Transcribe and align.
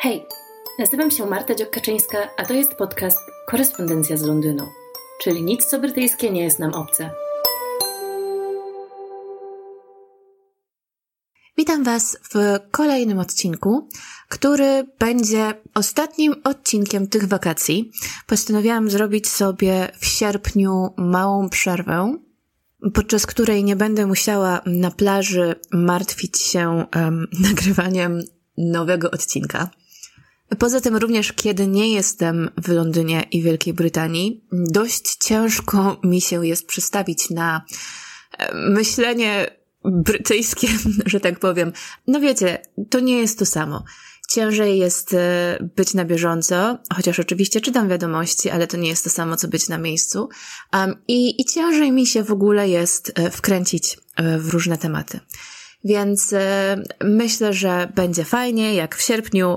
Hej, 0.00 0.26
nazywam 0.78 1.10
się 1.10 1.26
Marta 1.26 1.54
Dziokaczyńska, 1.54 2.18
a 2.36 2.44
to 2.44 2.54
jest 2.54 2.74
podcast 2.74 3.18
Korespondencja 3.46 4.16
z 4.16 4.22
Londynu, 4.22 4.64
czyli 5.22 5.42
nic 5.42 5.64
co 5.64 5.78
brytyjskie 5.78 6.30
nie 6.30 6.44
jest 6.44 6.58
nam 6.58 6.74
obce. 6.74 7.10
Witam 11.56 11.84
Was 11.84 12.18
w 12.34 12.58
kolejnym 12.70 13.18
odcinku, 13.18 13.88
który 14.28 14.84
będzie 14.98 15.54
ostatnim 15.74 16.34
odcinkiem 16.44 17.08
tych 17.08 17.24
wakacji. 17.28 17.92
Postanowiłam 18.26 18.90
zrobić 18.90 19.28
sobie 19.28 19.88
w 20.00 20.06
sierpniu 20.06 20.94
małą 20.96 21.48
przerwę, 21.48 22.18
podczas 22.94 23.26
której 23.26 23.64
nie 23.64 23.76
będę 23.76 24.06
musiała 24.06 24.60
na 24.66 24.90
plaży 24.90 25.54
martwić 25.72 26.38
się 26.38 26.86
um, 26.96 27.26
nagrywaniem 27.50 28.22
nowego 28.58 29.10
odcinka. 29.10 29.70
Poza 30.58 30.80
tym 30.80 30.96
również, 30.96 31.32
kiedy 31.32 31.66
nie 31.66 31.92
jestem 31.92 32.50
w 32.62 32.68
Londynie 32.68 33.24
i 33.30 33.42
Wielkiej 33.42 33.74
Brytanii, 33.74 34.44
dość 34.52 35.16
ciężko 35.16 36.00
mi 36.04 36.20
się 36.20 36.46
jest 36.46 36.66
przestawić 36.66 37.30
na 37.30 37.62
myślenie 38.54 39.50
brytyjskie, 39.84 40.68
że 41.06 41.20
tak 41.20 41.38
powiem. 41.38 41.72
No 42.06 42.20
wiecie, 42.20 42.62
to 42.90 43.00
nie 43.00 43.18
jest 43.18 43.38
to 43.38 43.46
samo. 43.46 43.84
Ciężej 44.28 44.78
jest 44.78 45.14
e, 45.14 45.58
być 45.76 45.94
na 45.94 46.04
bieżąco, 46.04 46.78
chociaż 46.94 47.20
oczywiście 47.20 47.60
czytam 47.60 47.88
wiadomości, 47.88 48.50
ale 48.50 48.66
to 48.66 48.76
nie 48.76 48.88
jest 48.88 49.04
to 49.04 49.10
samo, 49.10 49.36
co 49.36 49.48
być 49.48 49.68
na 49.68 49.78
miejscu. 49.78 50.28
Um, 50.72 50.96
i, 51.08 51.40
I 51.40 51.44
ciężej 51.44 51.92
mi 51.92 52.06
się 52.06 52.22
w 52.22 52.32
ogóle 52.32 52.68
jest 52.68 53.12
e, 53.14 53.30
wkręcić 53.30 53.98
e, 54.16 54.38
w 54.38 54.48
różne 54.48 54.78
tematy. 54.78 55.20
Więc 55.84 56.34
myślę, 57.04 57.52
że 57.52 57.92
będzie 57.94 58.24
fajnie, 58.24 58.74
jak 58.74 58.96
w 58.96 59.02
sierpniu 59.02 59.56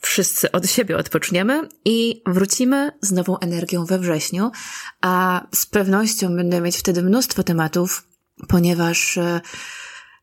wszyscy 0.00 0.52
od 0.52 0.70
siebie 0.70 0.96
odpoczniemy 0.96 1.68
i 1.84 2.22
wrócimy 2.26 2.90
z 3.02 3.12
nową 3.12 3.38
energią 3.38 3.84
we 3.84 3.98
wrześniu, 3.98 4.50
a 5.00 5.46
z 5.54 5.66
pewnością 5.66 6.36
będę 6.36 6.60
mieć 6.60 6.76
wtedy 6.76 7.02
mnóstwo 7.02 7.42
tematów, 7.42 8.08
ponieważ 8.48 9.18
e, 9.18 9.40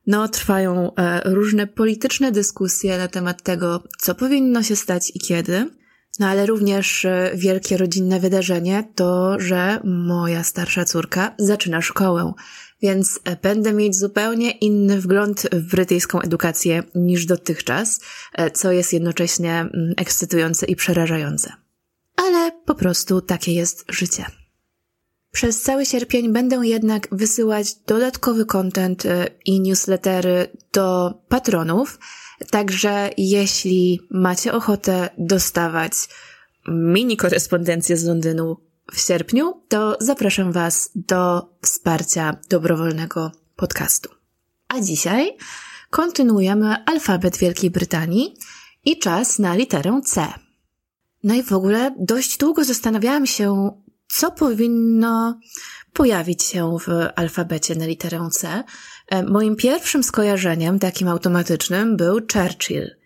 no, 0.08 0.28
trwają 0.28 0.96
e, 0.96 1.22
różne 1.34 1.68
polityczne 1.68 2.32
dyskusje 2.32 2.98
na 2.98 3.08
temat 3.08 3.44
tego, 3.44 3.84
co 4.00 4.16
powinno 4.16 4.64
się 4.64 4.76
stać 4.76 5.12
i 5.16 5.20
kiedy. 5.20 5.70
No 6.20 6.28
ale 6.28 6.46
również 6.46 7.06
e, 7.06 7.32
wielkie 7.36 7.78
rodzinne 7.78 8.20
wydarzenie 8.20 8.92
to, 8.96 9.40
że 9.40 9.80
moja 9.84 10.44
starsza 10.44 10.86
córka 10.86 11.36
zaczyna 11.38 11.82
szkołę, 11.82 12.34
więc 12.84 13.20
będę 13.42 13.74
mieć 13.74 13.96
zupełnie 13.96 14.52
inny 14.52 15.02
wgląd 15.02 15.48
w 15.52 15.72
brytyjską 15.72 16.22
edukację 16.22 16.84
niż 16.96 17.26
dotychczas, 17.26 18.02
co 18.54 18.72
jest 18.72 18.94
jednocześnie 18.94 19.54
mm, 19.54 19.94
ekscytujące 19.98 20.66
i 20.66 20.76
przerażające. 20.76 21.54
Ale 22.16 22.52
po 22.66 22.76
prostu 22.76 23.22
takie 23.22 23.54
jest 23.54 23.86
życie. 23.90 24.26
Przez 25.32 25.62
cały 25.62 25.86
sierpień 25.86 26.34
będę 26.34 26.56
jednak 26.64 27.08
wysyłać 27.12 27.76
dodatkowy 27.88 28.46
content 28.46 29.06
y, 29.06 29.10
i 29.46 29.62
newslettery 29.62 30.48
do 30.74 31.14
patronów, 31.28 32.00
także 32.52 33.10
jeśli 33.18 34.00
macie 34.12 34.54
ochotę 34.54 35.10
dostawać 35.18 35.94
mini 36.68 37.18
korespondencję 37.18 37.98
z 37.98 38.04
Londynu 38.04 38.73
w 38.92 39.00
sierpniu, 39.00 39.64
to 39.68 39.98
zapraszam 40.00 40.52
Was 40.52 40.92
do 40.96 41.50
wsparcia 41.62 42.38
dobrowolnego 42.50 43.32
podcastu. 43.56 44.10
A 44.68 44.82
dzisiaj 44.82 45.38
kontynuujemy 45.90 46.86
alfabet 46.86 47.38
Wielkiej 47.38 47.70
Brytanii 47.70 48.36
i 48.86 49.00
czas 49.00 49.40
na 49.40 49.56
literę 49.56 50.02
C. 50.06 50.28
No 51.24 51.34
i 51.34 51.44
w 51.44 51.52
ogóle 51.52 51.96
dość 52.00 52.38
długo 52.38 52.64
zastanawiałam 52.64 53.26
się, 53.26 53.72
co 54.08 54.32
powinno 54.32 55.40
pojawić 55.94 56.44
się 56.44 56.78
w 56.88 56.88
alfabecie 57.16 57.76
na 57.76 57.86
literę 57.86 58.30
C. 58.32 58.64
E, 59.10 59.24
moim 59.24 59.56
pierwszym 59.56 60.04
skojarzeniem, 60.04 60.80
takim 60.80 61.08
automatycznym, 61.08 61.98
był 61.98 62.20
Churchill. 62.34 63.03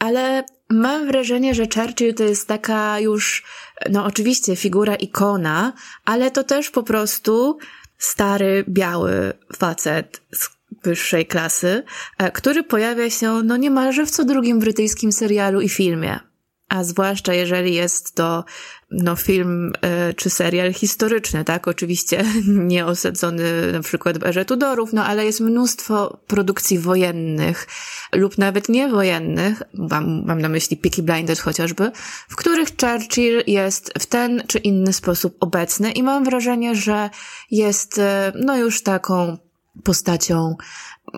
Ale 0.00 0.44
mam 0.70 1.06
wrażenie, 1.06 1.54
że 1.54 1.66
Churchill 1.74 2.14
to 2.14 2.24
jest 2.24 2.48
taka 2.48 3.00
już, 3.00 3.44
no 3.90 4.04
oczywiście 4.04 4.56
figura 4.56 4.94
ikona, 4.94 5.72
ale 6.04 6.30
to 6.30 6.44
też 6.44 6.70
po 6.70 6.82
prostu 6.82 7.58
stary, 7.98 8.64
biały 8.68 9.32
facet 9.56 10.22
z 10.32 10.50
wyższej 10.82 11.26
klasy, 11.26 11.82
e, 12.18 12.30
który 12.30 12.62
pojawia 12.62 13.10
się 13.10 13.42
no 13.42 13.56
niemalże 13.56 14.06
w 14.06 14.10
co 14.10 14.24
drugim 14.24 14.58
brytyjskim 14.58 15.12
serialu 15.12 15.60
i 15.60 15.68
filmie 15.68 16.29
a 16.70 16.84
zwłaszcza 16.84 17.34
jeżeli 17.34 17.74
jest 17.74 18.14
to 18.14 18.44
no, 18.90 19.16
film 19.16 19.72
y, 20.10 20.14
czy 20.14 20.30
serial 20.30 20.72
historyczny, 20.72 21.44
tak? 21.44 21.68
Oczywiście 21.68 22.24
nie 22.72 22.86
osadzony 22.86 23.72
na 23.72 23.80
przykład 23.80 24.18
w 24.18 24.24
erze 24.24 24.44
Tudorów, 24.44 24.92
no 24.92 25.04
ale 25.04 25.24
jest 25.24 25.40
mnóstwo 25.40 26.20
produkcji 26.26 26.78
wojennych 26.78 27.66
lub 28.12 28.38
nawet 28.38 28.68
niewojennych, 28.68 29.62
mam, 29.74 30.24
mam 30.26 30.40
na 30.40 30.48
myśli 30.48 30.76
Peaky 30.76 31.02
Blinders 31.02 31.40
chociażby, 31.40 31.92
w 32.28 32.36
których 32.36 32.68
Churchill 32.80 33.42
jest 33.46 33.92
w 33.98 34.06
ten 34.06 34.42
czy 34.46 34.58
inny 34.58 34.92
sposób 34.92 35.36
obecny 35.40 35.92
i 35.92 36.02
mam 36.02 36.24
wrażenie, 36.24 36.74
że 36.74 37.10
jest 37.50 37.98
y, 37.98 38.02
no 38.34 38.56
już 38.56 38.82
taką 38.82 39.38
postacią 39.84 40.56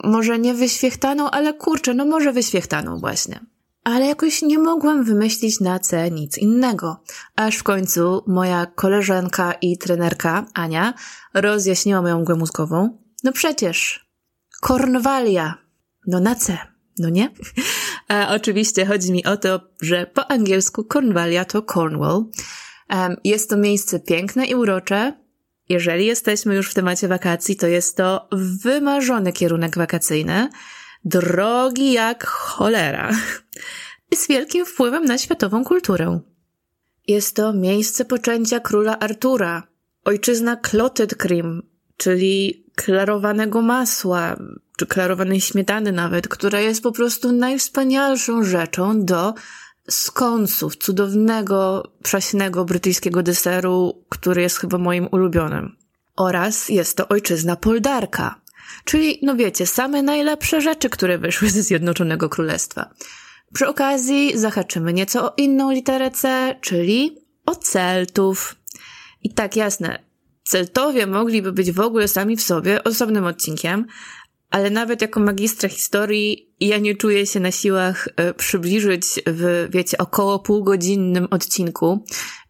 może 0.05 0.39
nie 0.39 0.55
wyświechtaną, 0.55 1.31
ale 1.31 1.55
kurczę, 1.55 1.95
no 1.95 2.05
może 2.05 2.33
wyświechtaną 2.33 2.99
właśnie 2.99 3.52
ale 3.85 4.07
jakoś 4.07 4.43
nie 4.43 4.59
mogłam 4.59 5.05
wymyślić 5.05 5.61
na 5.61 5.79
C 5.79 6.11
nic 6.11 6.39
innego. 6.39 7.03
Aż 7.37 7.57
w 7.57 7.63
końcu 7.63 8.25
moja 8.27 8.67
koleżanka 8.67 9.53
i 9.53 9.79
trenerka, 9.79 10.47
Ania, 10.55 10.95
rozjaśniła 11.35 12.03
moją 12.03 12.21
mgłę 12.21 12.35
mózgową. 12.35 12.99
No 13.25 13.33
przecież, 13.33 14.07
Kornwalia. 14.61 15.55
No 16.07 16.21
na 16.21 16.35
C, 16.35 16.59
no 16.99 17.09
nie? 17.09 17.31
A 18.09 18.35
oczywiście 18.35 18.87
chodzi 18.87 19.13
mi 19.13 19.25
o 19.25 19.37
to, 19.37 19.61
że 19.81 20.07
po 20.07 20.31
angielsku 20.31 20.85
Cornwallia 20.85 21.45
to 21.45 21.63
Cornwall. 21.63 22.25
Jest 23.25 23.51
to 23.51 23.57
miejsce 23.57 24.01
piękne 24.01 24.47
i 24.47 24.55
urocze. 24.55 25.23
Jeżeli 25.69 26.07
jesteśmy 26.07 26.55
już 26.55 26.71
w 26.71 26.75
temacie 26.75 27.09
wakacji, 27.09 27.57
to 27.57 27.67
jest 27.67 27.97
to 27.97 28.29
wymarzony 28.63 29.33
kierunek 29.33 29.77
wakacyjny 29.77 30.49
drogi 31.05 31.93
jak 31.93 32.27
cholera 32.27 33.11
i 34.11 34.17
z 34.23 34.29
wielkim 34.29 34.67
wpływem 34.67 35.05
na 35.05 35.19
światową 35.19 35.65
kulturę. 35.65 36.21
Jest 37.09 37.37
to 37.37 37.53
miejsce 37.53 38.05
poczęcia 38.05 38.61
króla 38.61 38.99
Artura, 38.99 39.63
ojczyzna 40.05 40.57
clotted 40.57 41.15
cream, 41.15 41.63
czyli 41.97 42.67
klarowanego 42.75 43.63
masła, 43.63 44.37
czy 44.79 44.87
klarowanej 44.87 45.41
śmietany 45.41 45.93
nawet, 45.93 46.29
która 46.29 46.61
jest 46.61 46.83
po 46.83 46.93
prostu 46.93 47.33
najwspanialszą 47.33 48.45
rzeczą 48.45 49.05
do 49.05 49.35
skąsów, 49.89 50.77
cudownego, 50.77 51.93
przaśnego 52.03 52.65
brytyjskiego 52.65 53.23
deseru, 53.23 54.05
który 54.09 54.43
jest 54.43 54.57
chyba 54.57 54.79
moim 54.79 55.09
ulubionym. 55.11 55.77
Oraz 56.17 56.69
jest 56.69 56.97
to 56.97 57.09
ojczyzna 57.09 57.57
Poldarka, 57.57 58.42
Czyli, 58.85 59.19
no 59.23 59.37
wiecie, 59.37 59.67
same 59.67 60.03
najlepsze 60.03 60.61
rzeczy, 60.61 60.91
które 60.91 61.19
wyszły 61.19 61.51
ze 61.51 61.63
Zjednoczonego 61.63 62.29
Królestwa. 62.29 62.91
Przy 63.55 63.69
okazji 63.69 64.39
zahaczymy 64.39 64.93
nieco 64.93 65.25
o 65.25 65.35
inną 65.37 65.71
literę 65.71 66.11
C, 66.11 66.55
czyli 66.61 67.19
o 67.47 67.57
Celtów. 67.57 68.57
I 69.23 69.35
tak, 69.35 69.57
jasne, 69.57 69.99
Celtowie 70.45 71.07
mogliby 71.07 71.53
być 71.53 71.73
w 71.73 71.81
ogóle 71.81 72.09
sami 72.09 72.37
w 72.37 72.43
sobie 72.43 72.85
osobnym 72.85 73.25
odcinkiem, 73.25 73.87
ale 74.53 74.71
nawet 74.71 75.03
jako 75.03 75.21
magistra 75.21 75.69
historii 75.69 76.53
ja 76.61 76.79
nie 76.79 76.97
czuję 76.97 77.27
się 77.27 77.41
na 77.41 77.51
siłach 77.51 78.09
e, 78.17 78.35
przybliżyć 78.35 79.05
w, 79.27 79.69
wiecie, 79.71 79.99
około 79.99 80.39
półgodzinnym 80.39 81.29
odcinku 81.31 82.05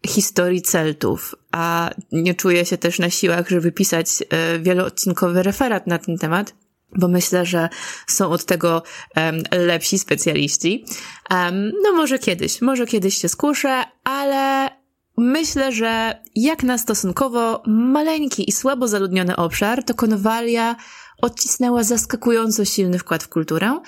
historii 0.07 0.61
Celtów, 0.61 1.35
a 1.51 1.89
nie 2.11 2.33
czuję 2.33 2.65
się 2.65 2.77
też 2.77 2.99
na 2.99 3.09
siłach, 3.09 3.49
żeby 3.49 3.71
pisać 3.71 4.07
e, 4.29 4.59
wieloodcinkowy 4.59 5.43
referat 5.43 5.87
na 5.87 5.97
ten 5.97 6.17
temat, 6.17 6.53
bo 6.95 7.07
myślę, 7.07 7.45
że 7.45 7.69
są 8.07 8.29
od 8.29 8.45
tego 8.45 8.83
um, 9.15 9.43
lepsi 9.51 9.99
specjaliści. 9.99 10.85
Um, 11.31 11.71
no 11.83 11.93
może 11.93 12.19
kiedyś, 12.19 12.61
może 12.61 12.85
kiedyś 12.85 13.17
się 13.17 13.29
skuszę, 13.29 13.83
ale 14.03 14.69
myślę, 15.17 15.71
że 15.71 16.21
jak 16.35 16.63
na 16.63 16.77
stosunkowo 16.77 17.63
maleńki 17.67 18.49
i 18.49 18.51
słabo 18.51 18.87
zaludniony 18.87 19.35
obszar, 19.35 19.83
to 19.83 19.93
Konwalia 19.93 20.75
odcisnęła 21.23 21.83
zaskakująco 21.83 22.65
silny 22.65 22.99
wkład 22.99 23.23
w 23.23 23.29
kulturę 23.29 23.79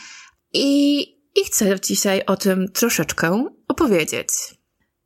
i, 0.53 0.99
i 1.35 1.45
chcę 1.45 1.79
dzisiaj 1.79 2.21
o 2.25 2.37
tym 2.37 2.71
troszeczkę 2.73 3.45
opowiedzieć. 3.67 4.27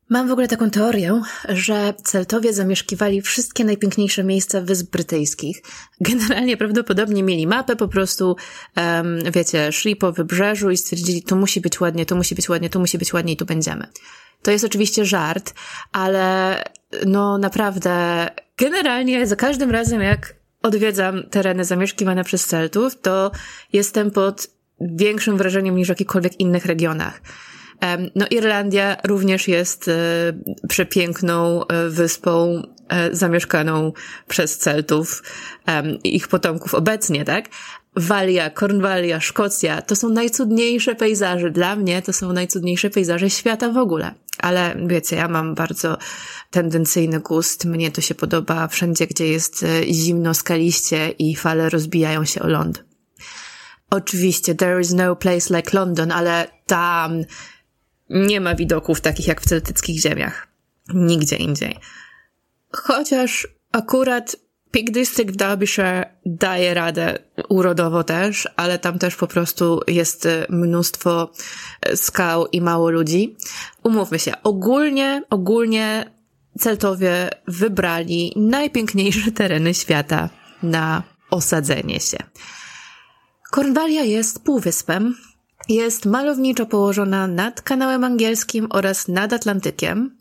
Mam 0.10 0.28
w 0.28 0.32
ogóle 0.32 0.48
taką 0.48 0.70
teorię, 0.70 1.22
że 1.50 1.94
Celtowie 2.04 2.54
zamieszkiwali 2.54 3.22
wszystkie 3.22 3.66
najpiękniejsze 3.66 4.24
miejsca 4.24 4.62
Wysp 4.62 4.92
Brytyjskich. 4.92 5.62
Generalnie 6.02 6.58
prawdopodobnie 6.58 7.24
mieli 7.24 7.48
mapę, 7.48 7.76
po 7.76 7.88
prostu, 7.88 8.36
um, 8.78 9.20
wiecie, 9.34 9.72
szli 9.72 9.96
po 9.96 10.12
wybrzeżu 10.12 10.70
i 10.70 10.78
stwierdzili, 10.78 11.24
tu 11.24 11.36
musi 11.36 11.62
być 11.62 11.82
ładnie, 11.82 12.06
tu 12.06 12.16
musi 12.16 12.36
być 12.36 12.50
ładnie, 12.50 12.70
tu 12.70 12.80
musi 12.80 12.98
być 12.98 13.14
ładnie 13.14 13.34
i 13.34 13.38
tu 13.38 13.46
będziemy. 13.46 13.88
To 14.42 14.52
jest 14.52 14.66
oczywiście 14.66 15.06
żart, 15.06 15.54
ale 15.92 16.64
no 17.06 17.38
naprawdę, 17.38 18.28
generalnie 18.58 19.28
za 19.28 19.36
każdym 19.36 19.72
razem 19.72 20.02
jak 20.02 20.39
odwiedzam 20.64 21.24
tereny 21.30 21.66
zamieszkiwane 21.66 22.24
przez 22.24 22.46
Celtów, 22.46 23.02
to 23.02 23.32
jestem 23.74 24.12
pod 24.12 24.48
większym 24.82 25.38
wrażeniem 25.38 25.76
niż 25.76 25.88
w 25.88 25.90
jakichkolwiek 25.90 26.40
innych 26.40 26.66
regionach. 26.66 27.22
No, 28.16 28.26
Irlandia 28.32 28.98
również 29.04 29.48
jest 29.48 29.88
e, 29.88 29.94
przepiękną 30.68 31.68
e, 31.68 31.90
wyspą 31.90 32.64
e, 32.90 33.16
zamieszkaną 33.16 33.94
przez 34.28 34.58
Celtów 34.58 35.24
i 36.04 36.16
ich 36.16 36.28
potomków 36.28 36.74
obecnie, 36.74 37.26
tak? 37.26 37.46
Walia, 38.00 38.50
Cornwallia, 38.50 39.20
Szkocja 39.20 39.82
to 39.82 39.96
są 39.96 40.10
najcudniejsze 40.10 40.96
pejzaże. 40.96 41.52
Dla 41.52 41.76
mnie 41.76 42.02
to 42.02 42.14
są 42.14 42.34
najcudniejsze 42.34 42.90
pejzaże 42.90 43.30
świata 43.30 43.70
w 43.70 43.78
ogóle. 43.78 44.14
Ale 44.38 44.76
wiecie, 44.88 45.16
ja 45.16 45.28
mam 45.28 45.56
bardzo 45.56 45.98
tendencyjny 46.52 47.20
gust. 47.20 47.66
Mnie 47.66 47.92
to 47.92 48.02
się 48.02 48.16
podoba 48.16 48.68
wszędzie, 48.68 49.08
gdzie 49.08 49.28
jest 49.28 49.66
zimno, 49.92 50.34
skaliście 50.34 51.10
i 51.10 51.36
fale 51.36 51.70
rozbijają 51.70 52.26
się 52.26 52.42
o 52.42 52.48
ląd. 52.48 52.84
Oczywiście, 53.90 54.56
there 54.56 54.82
is 54.82 54.94
no 54.94 55.16
place 55.16 55.58
like 55.58 55.78
London, 55.78 56.12
ale 56.12 56.48
tam 56.66 57.24
nie 58.10 58.42
ma 58.42 58.56
widoków 58.56 59.02
takich 59.02 59.28
jak 59.28 59.42
w 59.42 59.46
celtyckich 59.46 60.02
ziemiach. 60.02 60.48
Nigdzie 60.94 61.36
indziej. 61.36 61.80
Chociaż 62.72 63.48
akurat 63.72 64.36
Peak 64.72 64.92
District 64.92 65.32
w 65.32 65.36
Derbyshire 65.36 66.06
daje 66.26 66.74
radę 66.74 67.20
urodowo 67.50 68.04
też, 68.04 68.48
ale 68.56 68.80
tam 68.80 69.00
też 69.00 69.16
po 69.16 69.28
prostu 69.28 69.82
jest 69.88 70.28
mnóstwo 70.50 71.32
skał 71.96 72.48
i 72.48 72.62
mało 72.62 72.90
ludzi. 72.90 73.36
Umówmy 73.84 74.20
się, 74.20 74.34
ogólnie, 74.44 75.24
ogólnie 75.30 76.12
Celtowie 76.60 77.30
wybrali 77.48 78.34
najpiękniejsze 78.36 79.32
tereny 79.42 79.74
świata 79.74 80.30
na 80.64 81.04
osadzenie 81.32 82.00
się. 82.00 82.18
Kornwalia 83.52 84.04
jest 84.04 84.44
półwyspem, 84.44 85.16
jest 85.70 86.06
malowniczo 86.06 86.66
położona 86.66 87.28
nad 87.28 87.62
kanałem 87.62 88.04
angielskim 88.04 88.68
oraz 88.70 89.08
nad 89.08 89.34
Atlantykiem. 89.34 90.18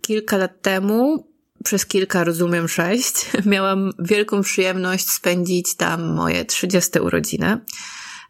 Kilka 0.00 0.36
lat 0.36 0.62
temu, 0.62 1.26
przez 1.64 1.86
kilka, 1.86 2.24
rozumiem 2.24 2.68
sześć, 2.68 3.14
miałam 3.46 3.92
wielką 3.98 4.42
przyjemność 4.42 5.10
spędzić 5.10 5.76
tam 5.76 6.14
moje 6.14 6.44
30 6.44 6.98
urodziny. 6.98 7.60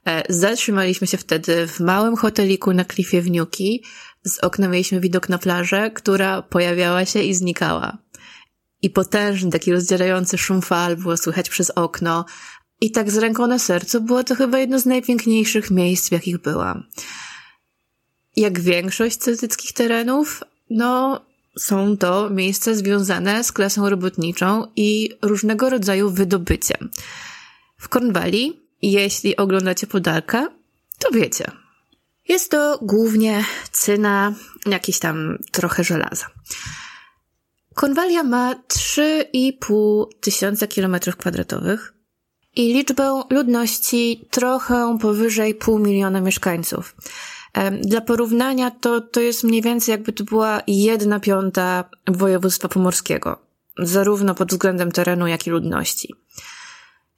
E, 0.06 0.22
zatrzymaliśmy 0.28 1.06
się 1.06 1.16
wtedy 1.16 1.66
w 1.66 1.80
małym 1.80 2.16
hoteliku 2.16 2.72
na 2.72 2.84
klifie 2.84 3.22
Wniuki. 3.22 3.84
Z 4.24 4.38
okna 4.38 4.68
mieliśmy 4.68 5.00
widok 5.00 5.28
na 5.28 5.38
plażę, 5.38 5.90
która 5.90 6.42
pojawiała 6.42 7.04
się 7.04 7.22
i 7.22 7.34
znikała. 7.34 7.98
I 8.82 8.90
potężny, 8.90 9.50
taki 9.50 9.72
rozdzierający 9.72 10.38
szum 10.38 10.62
fal 10.62 10.96
było 10.96 11.16
słychać 11.16 11.48
przez 11.48 11.70
okno, 11.70 12.24
i 12.80 12.90
tak 12.90 13.10
z 13.10 13.16
ręką 13.16 13.46
na 13.46 13.58
sercu 13.58 14.00
było 14.00 14.24
to 14.24 14.34
chyba 14.34 14.58
jedno 14.58 14.78
z 14.78 14.86
najpiękniejszych 14.86 15.70
miejsc, 15.70 16.08
w 16.08 16.12
jakich 16.12 16.38
byłam. 16.38 16.86
Jak 18.36 18.60
większość 18.60 19.16
celtyckich 19.16 19.72
terenów, 19.72 20.42
no, 20.70 21.20
są 21.58 21.96
to 21.96 22.30
miejsca 22.30 22.74
związane 22.74 23.44
z 23.44 23.52
klasą 23.52 23.88
robotniczą 23.90 24.66
i 24.76 25.10
różnego 25.22 25.70
rodzaju 25.70 26.10
wydobyciem. 26.10 26.90
W 27.78 27.88
Cornwalli, 27.88 28.60
jeśli 28.82 29.36
oglądacie 29.36 29.86
Podalka, 29.86 30.48
to 30.98 31.10
wiecie. 31.10 31.50
Jest 32.28 32.50
to 32.50 32.78
głównie 32.82 33.44
cyna, 33.72 34.34
jakieś 34.66 34.98
tam 34.98 35.38
trochę 35.52 35.84
żelaza. 35.84 36.26
Konwalia 37.74 38.22
ma 38.22 38.54
3,5 38.54 40.06
tysiąca 40.20 40.66
kilometrów 40.66 41.16
kwadratowych, 41.16 41.94
i 42.56 42.74
liczbę 42.74 43.22
ludności 43.30 44.28
trochę 44.30 44.98
powyżej 45.00 45.54
pół 45.54 45.78
miliona 45.78 46.20
mieszkańców. 46.20 46.96
Dla 47.80 48.00
porównania 48.00 48.70
to, 48.70 49.00
to 49.00 49.20
jest 49.20 49.44
mniej 49.44 49.62
więcej 49.62 49.92
jakby 49.92 50.12
to 50.12 50.24
była 50.24 50.62
jedna 50.66 51.20
piąta 51.20 51.84
województwa 52.06 52.68
pomorskiego, 52.68 53.38
zarówno 53.78 54.34
pod 54.34 54.50
względem 54.50 54.92
terenu, 54.92 55.26
jak 55.26 55.46
i 55.46 55.50
ludności. 55.50 56.14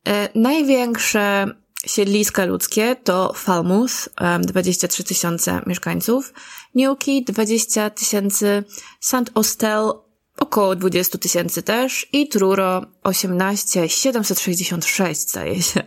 E, 0.09 0.29
największe 0.35 1.47
siedliska 1.87 2.44
ludzkie 2.44 2.97
to 3.05 3.33
Falmouth, 3.33 4.09
23 4.41 5.05
tysiące 5.05 5.62
mieszkańców, 5.67 6.33
Newquay 6.75 7.25
20 7.25 7.91
tysięcy, 7.91 8.65
St. 9.00 9.31
Austell 9.35 9.93
około 10.37 10.77
20 10.77 11.19
tysięcy 11.19 11.62
też 11.62 12.06
i 12.12 12.29
Truro 12.29 12.83
18 13.03 13.88
766 13.88 15.31
zdaje 15.31 15.62
się. 15.62 15.83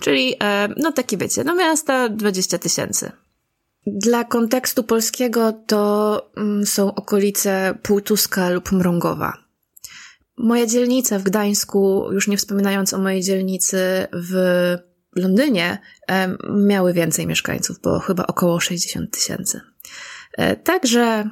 Czyli, 0.00 0.36
no 0.76 0.92
takie 0.92 1.16
wiecie, 1.16 1.44
no 1.44 1.54
miasta 1.54 2.08
20 2.08 2.58
tysięcy. 2.58 3.12
Dla 3.86 4.24
kontekstu 4.24 4.84
polskiego 4.84 5.52
to 5.66 6.30
mm, 6.36 6.66
są 6.66 6.94
okolice 6.94 7.78
Półtuska 7.82 8.50
lub 8.50 8.72
Mrągowa. 8.72 9.44
Moja 10.38 10.66
dzielnica 10.66 11.18
w 11.18 11.22
Gdańsku, 11.22 12.08
już 12.12 12.28
nie 12.28 12.36
wspominając 12.36 12.94
o 12.94 12.98
mojej 12.98 13.22
dzielnicy 13.22 14.06
w 14.12 14.34
Londynie, 15.16 15.78
miały 16.66 16.92
więcej 16.92 17.26
mieszkańców, 17.26 17.80
bo 17.82 17.98
chyba 17.98 18.26
około 18.26 18.60
60 18.60 19.10
tysięcy. 19.10 19.60
E, 20.32 20.56
także 20.56 21.30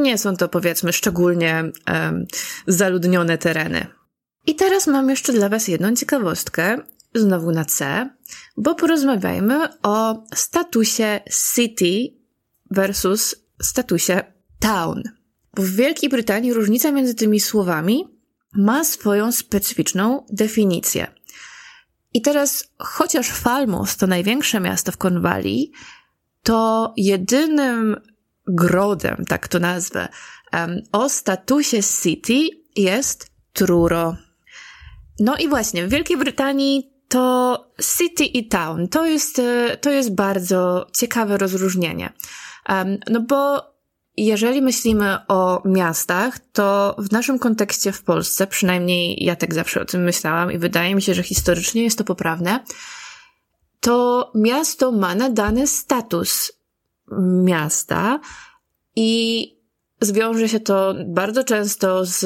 nie 0.00 0.18
są 0.18 0.36
to 0.36 0.48
powiedzmy 0.48 0.92
szczególnie 0.92 1.64
zaludnione 2.66 3.38
tereny. 3.38 3.86
I 4.46 4.54
teraz 4.54 4.86
mam 4.86 5.10
jeszcze 5.10 5.32
dla 5.32 5.48
Was 5.48 5.68
jedną 5.68 5.94
ciekawostkę, 5.94 6.78
znowu 7.14 7.52
na 7.52 7.64
C, 7.64 8.10
bo 8.56 8.74
porozmawiajmy 8.74 9.68
o 9.82 10.24
statusie 10.34 11.20
city 11.54 12.18
versus 12.70 13.36
statusie 13.62 14.32
town. 14.58 15.02
W 15.56 15.76
Wielkiej 15.76 16.10
Brytanii 16.10 16.52
różnica 16.52 16.92
między 16.92 17.14
tymi 17.14 17.40
słowami 17.40 18.04
ma 18.54 18.84
swoją 18.84 19.32
specyficzną 19.32 20.26
definicję. 20.32 21.06
I 22.14 22.22
teraz, 22.22 22.64
chociaż 22.78 23.28
Falmouth 23.28 23.94
to 23.96 24.06
największe 24.06 24.60
miasto 24.60 24.92
w 24.92 24.96
Cornwalli, 24.96 25.72
to 26.42 26.92
jedynym 26.96 27.96
grodem, 28.46 29.24
tak 29.28 29.48
to 29.48 29.58
nazwę, 29.58 30.08
o 30.92 31.08
statusie 31.08 31.82
city 32.02 32.48
jest 32.76 33.30
Truro. 33.52 34.16
No 35.20 35.36
i 35.36 35.48
właśnie, 35.48 35.86
w 35.86 35.90
Wielkiej 35.90 36.16
Brytanii 36.16 36.97
to 37.08 37.64
city 37.96 38.24
i 38.24 38.48
town 38.48 38.88
to 38.88 39.06
jest, 39.06 39.38
e, 39.38 39.76
to 39.76 39.90
jest 39.90 40.14
bardzo 40.14 40.86
ciekawe 40.96 41.38
rozróżnienie. 41.38 42.12
No 43.10 43.20
bo 43.20 43.62
jeżeli 44.16 44.62
myślimy 44.62 45.18
o 45.28 45.62
miastach, 45.64 46.38
to 46.52 46.96
w 46.98 47.12
naszym 47.12 47.38
kontekście 47.38 47.92
w 47.92 48.02
Polsce, 48.02 48.46
przynajmniej 48.46 49.24
ja 49.24 49.36
tak 49.36 49.54
zawsze 49.54 49.80
o 49.80 49.84
tym 49.84 50.02
myślałam 50.02 50.52
i 50.52 50.58
wydaje 50.58 50.94
mi 50.94 51.02
się, 51.02 51.14
że 51.14 51.22
historycznie 51.22 51.82
jest 51.82 51.98
to 51.98 52.04
poprawne, 52.04 52.64
to 53.80 54.30
miasto 54.34 54.92
ma 54.92 55.14
nadany 55.14 55.66
status 55.66 56.52
miasta 57.44 58.20
i 58.96 59.42
zwiąże 60.00 60.48
się 60.48 60.60
to 60.60 60.94
bardzo 61.06 61.44
często 61.44 62.04
z 62.04 62.22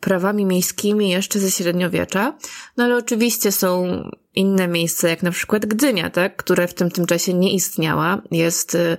prawami 0.00 0.44
miejskimi 0.44 1.10
jeszcze 1.10 1.38
ze 1.38 1.50
średniowiecza, 1.50 2.38
no 2.76 2.84
ale 2.84 2.96
oczywiście 2.96 3.52
są 3.52 4.02
inne 4.34 4.68
miejsca, 4.68 5.08
jak 5.08 5.22
na 5.22 5.30
przykład 5.30 5.66
Gdynia, 5.66 6.10
tak, 6.10 6.36
które 6.36 6.68
w 6.68 6.74
tym, 6.74 6.90
tym 6.90 7.06
czasie 7.06 7.34
nie 7.34 7.54
istniała, 7.54 8.22
jest 8.30 8.74
y, 8.74 8.96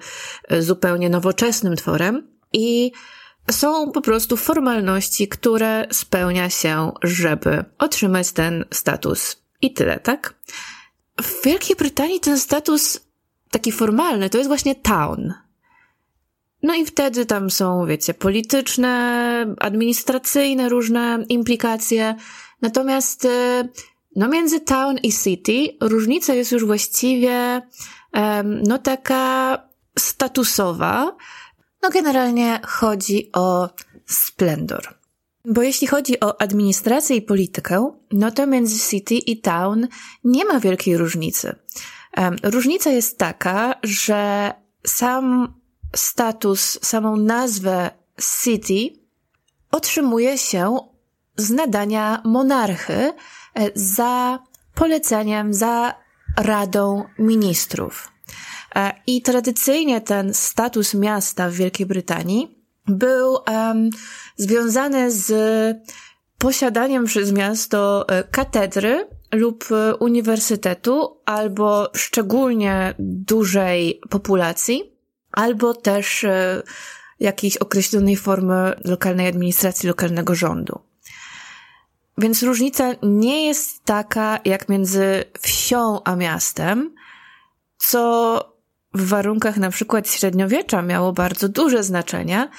zupełnie 0.59 1.09
nowoczesnym 1.09 1.75
tworem 1.75 2.27
i 2.53 2.91
są 3.51 3.91
po 3.91 4.01
prostu 4.01 4.37
formalności, 4.37 5.27
które 5.27 5.87
spełnia 5.91 6.49
się, 6.49 6.91
żeby 7.03 7.65
otrzymać 7.79 8.31
ten 8.31 8.65
status. 8.71 9.41
I 9.61 9.73
tyle, 9.73 9.99
tak? 9.99 10.33
W 11.21 11.45
Wielkiej 11.45 11.75
Brytanii 11.75 12.19
ten 12.19 12.39
status 12.39 12.99
taki 13.51 13.71
formalny 13.71 14.29
to 14.29 14.37
jest 14.37 14.47
właśnie 14.47 14.75
town. 14.75 15.33
No 16.63 16.75
i 16.75 16.85
wtedy 16.85 17.25
tam 17.25 17.49
są, 17.49 17.85
wiecie, 17.85 18.13
polityczne, 18.13 19.55
administracyjne 19.59 20.69
różne 20.69 21.25
implikacje. 21.29 22.15
Natomiast, 22.61 23.25
y, 23.25 23.69
no 24.15 24.27
między 24.27 24.59
town 24.59 24.97
i 24.97 25.13
city 25.13 25.77
różnica 25.81 26.33
jest 26.33 26.51
już 26.51 26.65
właściwie, 26.65 27.61
no 28.67 28.77
taka 28.77 29.57
statusowa. 29.99 31.15
No 31.83 31.89
generalnie 31.89 32.59
chodzi 32.67 33.29
o 33.33 33.69
splendor. 34.05 34.97
Bo 35.45 35.61
jeśli 35.61 35.87
chodzi 35.87 36.19
o 36.19 36.41
administrację 36.41 37.15
i 37.15 37.21
politykę, 37.21 37.91
no 38.11 38.31
to 38.31 38.47
między 38.47 38.79
city 38.89 39.15
i 39.15 39.41
town 39.41 39.87
nie 40.23 40.45
ma 40.45 40.59
wielkiej 40.59 40.97
różnicy. 40.97 41.55
Różnica 42.43 42.89
jest 42.89 43.17
taka, 43.17 43.75
że 43.83 44.51
sam 44.87 45.53
status, 45.95 46.79
samą 46.81 47.15
nazwę 47.15 47.91
city 48.43 48.99
otrzymuje 49.71 50.37
się 50.37 50.77
z 51.37 51.49
nadania 51.49 52.21
monarchy 52.25 53.13
za 53.75 54.39
poleceniem, 54.75 55.53
za 55.53 55.93
radą 56.37 57.03
ministrów. 57.19 58.11
E, 58.75 58.91
I 59.07 59.21
tradycyjnie 59.21 60.01
ten 60.01 60.33
status 60.33 60.93
miasta 60.93 61.49
w 61.49 61.53
Wielkiej 61.53 61.85
Brytanii 61.85 62.57
był 62.87 63.33
um, 63.33 63.89
związany 64.37 65.11
z 65.11 65.31
posiadaniem 66.37 67.05
przez 67.05 67.31
miasto 67.31 68.05
e, 68.07 68.23
katedry 68.23 69.07
lub 69.31 69.69
uniwersytetu 69.99 71.21
albo 71.25 71.89
szczególnie 71.95 72.93
dużej 72.99 74.01
populacji, 74.09 74.95
albo 75.31 75.73
też 75.73 76.25
jakiejś 77.19 77.57
określonej 77.57 78.15
formy 78.15 78.73
lokalnej 78.85 79.27
administracji, 79.27 79.89
lokalnego 79.89 80.35
rządu. 80.35 80.79
Więc 82.21 82.43
różnica 82.43 82.91
nie 83.03 83.47
jest 83.47 83.85
taka 83.85 84.39
jak 84.45 84.69
między 84.69 85.23
wsią 85.41 86.03
a 86.03 86.15
miastem, 86.15 86.95
co 87.77 88.39
w 88.93 89.07
warunkach 89.07 89.57
na 89.57 89.69
przykład 89.69 90.09
średniowiecza 90.09 90.81
miało 90.81 91.13
bardzo 91.13 91.49
duże 91.49 91.83
znaczenie, 91.83 92.49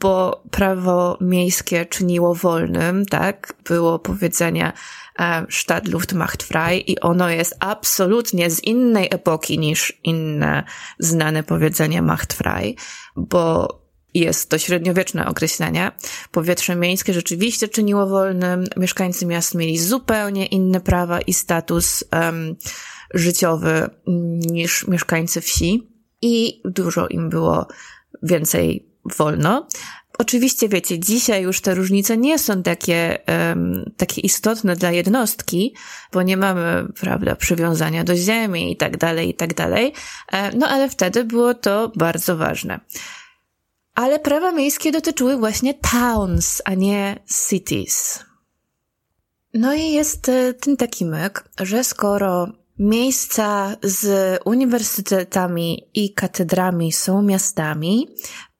bo 0.00 0.42
prawo 0.50 1.18
miejskie 1.20 1.86
czyniło 1.86 2.34
wolnym, 2.34 3.06
tak? 3.06 3.54
Było 3.64 3.98
powiedzenie 3.98 4.72
e, 5.18 5.46
Stadt 5.50 5.88
Luft 5.88 6.12
macht 6.12 6.42
frei 6.42 6.92
i 6.92 7.00
ono 7.00 7.30
jest 7.30 7.56
absolutnie 7.60 8.50
z 8.50 8.64
innej 8.64 9.08
epoki 9.10 9.58
niż 9.58 10.00
inne 10.04 10.64
znane 10.98 11.42
powiedzenie 11.42 12.02
macht 12.02 12.32
frei, 12.32 12.76
bo 13.16 13.68
jest 14.14 14.50
to 14.50 14.58
średniowieczne 14.58 15.26
określenie. 15.26 15.92
Powietrze 16.30 16.76
miejskie 16.76 17.12
rzeczywiście 17.12 17.68
czyniło 17.68 18.06
wolnym. 18.06 18.64
Mieszkańcy 18.76 19.26
miast 19.26 19.54
mieli 19.54 19.78
zupełnie 19.78 20.46
inne 20.46 20.80
prawa 20.80 21.20
i 21.20 21.32
status 21.32 22.04
um, 22.12 22.56
życiowy 23.14 23.90
niż 24.50 24.88
mieszkańcy 24.88 25.40
wsi 25.40 25.88
i 26.22 26.62
dużo 26.64 27.08
im 27.08 27.30
było 27.30 27.66
więcej 28.22 28.88
wolno. 29.16 29.68
Oczywiście, 30.18 30.68
wiecie, 30.68 30.98
dzisiaj 30.98 31.42
już 31.42 31.60
te 31.60 31.74
różnice 31.74 32.16
nie 32.16 32.38
są 32.38 32.62
takie, 32.62 33.18
um, 33.28 33.92
takie 33.96 34.20
istotne 34.20 34.76
dla 34.76 34.90
jednostki, 34.90 35.74
bo 36.12 36.22
nie 36.22 36.36
mamy, 36.36 36.86
prawda, 37.00 37.36
przywiązania 37.36 38.04
do 38.04 38.16
ziemi 38.16 38.72
i 38.72 38.76
tak 38.76 38.96
dalej, 38.96 39.28
i 39.28 39.34
tak 39.34 39.54
dalej. 39.54 39.92
E, 40.32 40.56
no 40.56 40.68
ale 40.68 40.88
wtedy 40.88 41.24
było 41.24 41.54
to 41.54 41.92
bardzo 41.96 42.36
ważne. 42.36 42.80
Ale 44.00 44.18
prawa 44.18 44.52
miejskie 44.52 44.92
dotyczyły 44.92 45.36
właśnie 45.36 45.74
towns, 45.74 46.62
a 46.64 46.74
nie 46.74 47.16
cities. 47.48 48.24
No 49.54 49.74
i 49.74 49.92
jest 49.92 50.28
e, 50.28 50.54
ten 50.54 50.76
taki 50.76 51.04
myk, 51.06 51.44
że 51.60 51.84
skoro 51.84 52.48
miejsca 52.78 53.76
z 53.82 54.38
uniwersytetami 54.44 55.90
i 55.94 56.14
katedrami 56.14 56.92
są 56.92 57.22
miastami, 57.22 58.08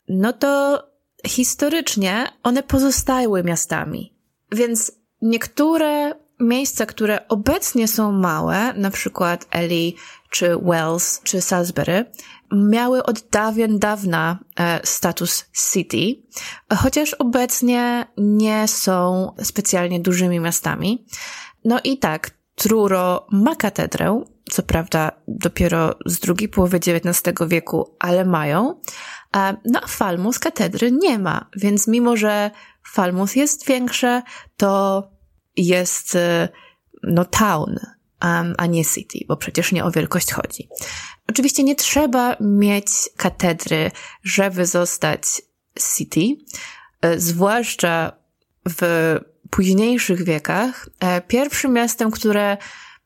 no 0.08 0.32
to 0.32 0.82
historycznie 1.26 2.26
one 2.42 2.62
pozostały 2.62 3.44
miastami. 3.44 4.14
Więc 4.52 4.92
niektóre 5.22 6.14
miejsca, 6.40 6.86
które 6.86 7.28
obecnie 7.28 7.88
są 7.88 8.12
małe, 8.12 8.74
na 8.74 8.90
przykład 8.90 9.46
Ely, 9.50 9.92
czy 10.30 10.56
Wells, 10.56 11.20
czy 11.24 11.40
Salisbury, 11.40 12.04
miały 12.52 13.02
od 13.02 13.20
dawien 13.20 13.78
dawna 13.78 14.38
e, 14.56 14.80
status 14.84 15.44
city, 15.72 16.22
chociaż 16.76 17.14
obecnie 17.14 18.06
nie 18.16 18.68
są 18.68 19.32
specjalnie 19.42 20.00
dużymi 20.00 20.40
miastami. 20.40 21.06
No 21.64 21.80
i 21.84 21.98
tak, 21.98 22.30
Truro 22.54 23.26
ma 23.30 23.56
katedrę, 23.56 24.22
co 24.50 24.62
prawda 24.62 25.12
dopiero 25.28 25.94
z 26.06 26.18
drugiej 26.18 26.48
połowy 26.48 26.76
XIX 26.76 27.34
wieku, 27.48 27.96
ale 27.98 28.24
mają. 28.24 28.80
No 29.64 29.80
a 29.82 29.86
Falmouth 29.86 30.38
katedry 30.38 30.92
nie 30.92 31.18
ma, 31.18 31.46
więc 31.56 31.88
mimo, 31.88 32.16
że 32.16 32.50
Falmouth 32.92 33.36
jest 33.36 33.66
większe, 33.66 34.22
to 34.56 35.02
jest 35.56 36.16
e, 36.16 36.48
no 37.02 37.24
town, 37.24 37.78
a 38.58 38.66
nie 38.66 38.84
city, 38.84 39.18
bo 39.28 39.36
przecież 39.36 39.72
nie 39.72 39.84
o 39.84 39.90
wielkość 39.90 40.32
chodzi. 40.32 40.68
Oczywiście 41.28 41.62
nie 41.62 41.74
trzeba 41.74 42.36
mieć 42.40 42.88
katedry, 43.16 43.90
żeby 44.22 44.66
zostać 44.66 45.22
city, 45.96 46.20
e, 47.00 47.20
zwłaszcza 47.20 48.12
w 48.68 49.16
późniejszych 49.50 50.24
wiekach. 50.24 50.88
E, 51.00 51.20
pierwszym 51.20 51.72
miastem, 51.72 52.10
które 52.10 52.56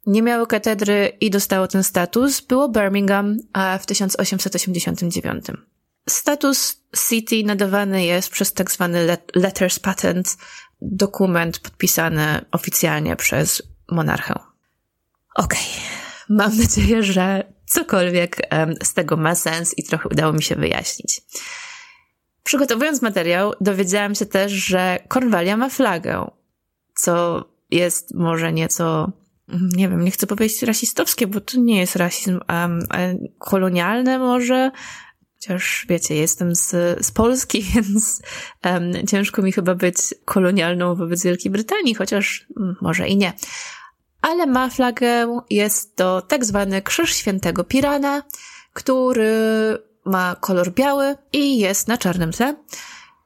nie 0.07 0.23
miało 0.23 0.47
katedry 0.47 1.17
i 1.21 1.31
dostało 1.31 1.69
ten 1.69 1.85
status, 1.85 2.41
było 2.41 2.69
Birmingham 2.69 3.37
w 3.81 3.87
1889. 3.87 5.47
Status 6.09 6.85
city 7.09 7.43
nadawany 7.45 8.05
jest 8.05 8.31
przez 8.31 8.53
tak 8.53 8.71
zwany 8.71 9.19
letters 9.35 9.79
patent, 9.79 10.37
dokument 10.81 11.59
podpisany 11.59 12.45
oficjalnie 12.53 13.17
przez 13.17 13.63
monarchę. 13.91 14.35
Okej, 15.35 15.59
okay. 15.59 16.37
mam 16.37 16.59
nadzieję, 16.59 17.03
że 17.03 17.53
cokolwiek 17.67 18.37
z 18.83 18.95
tego 18.95 19.17
ma 19.17 19.35
sens 19.35 19.79
i 19.79 19.85
trochę 19.85 20.09
udało 20.09 20.33
mi 20.33 20.43
się 20.43 20.57
wyjaśnić. 20.57 21.23
Przygotowując 22.43 23.03
materiał, 23.03 23.53
dowiedziałam 23.61 24.15
się 24.15 24.27
też, 24.27 24.53
że 24.53 24.99
Kornwalia 25.09 25.57
ma 25.57 25.69
flagę, 25.69 26.31
co 26.95 27.45
jest 27.71 28.15
może 28.15 28.53
nieco, 28.53 29.13
nie 29.49 29.89
wiem, 29.89 30.05
nie 30.05 30.11
chcę 30.11 30.27
powiedzieć 30.27 30.63
rasistowskie, 30.63 31.27
bo 31.27 31.41
to 31.41 31.59
nie 31.59 31.81
jest 31.81 31.97
rasizm, 31.97 32.41
um, 32.49 32.81
kolonialne 33.39 34.19
może, 34.19 34.71
chociaż 35.45 35.87
wiecie, 35.89 36.15
jestem 36.15 36.55
z, 36.55 36.71
z 37.07 37.11
Polski, 37.11 37.63
więc 37.75 38.23
um, 38.65 39.07
ciężko 39.07 39.43
mi 39.43 39.53
chyba 39.53 39.75
być 39.75 39.97
kolonialną 40.25 40.95
wobec 40.95 41.23
Wielkiej 41.23 41.51
Brytanii, 41.51 41.95
chociaż 41.95 42.47
um, 42.57 42.77
może 42.81 43.09
i 43.09 43.17
nie 43.17 43.33
ale 44.25 44.47
ma 44.47 44.71
flagę, 44.71 45.41
jest 45.51 45.97
to 45.97 46.23
tak 46.23 46.45
zwany 46.45 46.83
Krzyż 46.83 47.15
Świętego 47.15 47.65
Pirana, 47.65 48.23
który 48.73 49.33
ma 50.05 50.37
kolor 50.41 50.73
biały 50.73 51.17
i 51.33 51.59
jest 51.59 51.89
na 51.89 51.99
czarnym 51.99 52.33
tle. 52.33 52.55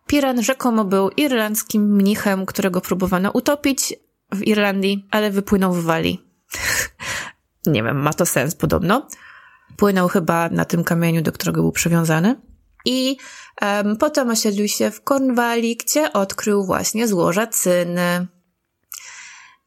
Piran 0.06 0.42
rzekomo 0.42 0.84
był 0.84 1.10
irlandzkim 1.10 1.96
mnichem, 1.96 2.46
którego 2.46 2.80
próbowano 2.80 3.30
utopić 3.30 3.94
w 4.32 4.42
Irlandii, 4.42 5.08
ale 5.10 5.30
wypłynął 5.30 5.72
w 5.72 5.84
Walii. 5.84 6.22
Nie 7.66 7.82
wiem, 7.82 8.02
ma 8.02 8.12
to 8.12 8.26
sens 8.26 8.54
podobno. 8.54 9.06
Płynął 9.76 10.08
chyba 10.08 10.48
na 10.48 10.64
tym 10.64 10.84
kamieniu, 10.84 11.22
do 11.22 11.32
którego 11.32 11.62
był 11.62 11.72
przywiązany. 11.72 12.40
I 12.84 13.16
um, 13.62 13.96
potem 13.96 14.30
osiedlił 14.30 14.68
się 14.68 14.90
w 14.90 15.00
Cornwalli, 15.00 15.76
gdzie 15.76 16.12
odkrył 16.12 16.66
właśnie 16.66 17.08
złoża 17.08 17.46
cyny. 17.46 18.26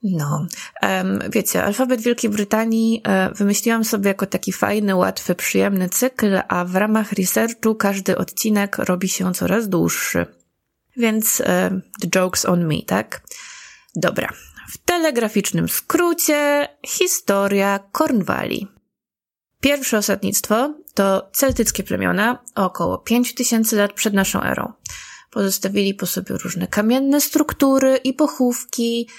No, 0.03 0.48
um, 0.81 1.20
wiecie, 1.29 1.63
alfabet 1.63 2.01
Wielkiej 2.01 2.29
Brytanii 2.29 3.01
e, 3.03 3.34
wymyśliłam 3.34 3.86
sobie 3.86 4.08
jako 4.08 4.25
taki 4.25 4.51
fajny, 4.51 4.96
łatwy, 4.96 5.36
przyjemny 5.36 5.89
cykl, 5.89 6.39
a 6.48 6.65
w 6.65 6.75
ramach 6.75 7.12
researchu 7.12 7.75
każdy 7.75 8.17
odcinek 8.17 8.77
robi 8.77 9.10
się 9.10 9.34
coraz 9.34 9.70
dłuższy. 9.70 10.25
Więc 10.98 11.41
e, 11.41 11.81
the 12.01 12.08
joke's 12.08 12.50
on 12.50 12.67
me, 12.67 12.81
tak? 12.88 13.22
Dobra. 13.96 14.34
W 14.70 14.77
telegraficznym 14.77 15.70
skrócie 15.70 16.67
historia 16.86 17.79
Cornwalli. 17.91 18.67
Pierwsze 19.61 19.97
osadnictwo 19.97 20.73
to 20.93 21.29
celtyckie 21.33 21.83
plemiona 21.83 22.43
około 22.55 22.97
5000 22.97 23.75
lat 23.75 23.93
przed 23.93 24.13
naszą 24.13 24.43
erą. 24.43 24.73
Pozostawili 25.31 25.93
po 25.93 26.05
sobie 26.05 26.37
różne 26.37 26.67
kamienne 26.67 27.21
struktury 27.21 27.97
i 27.97 28.13
pochówki, 28.13 29.09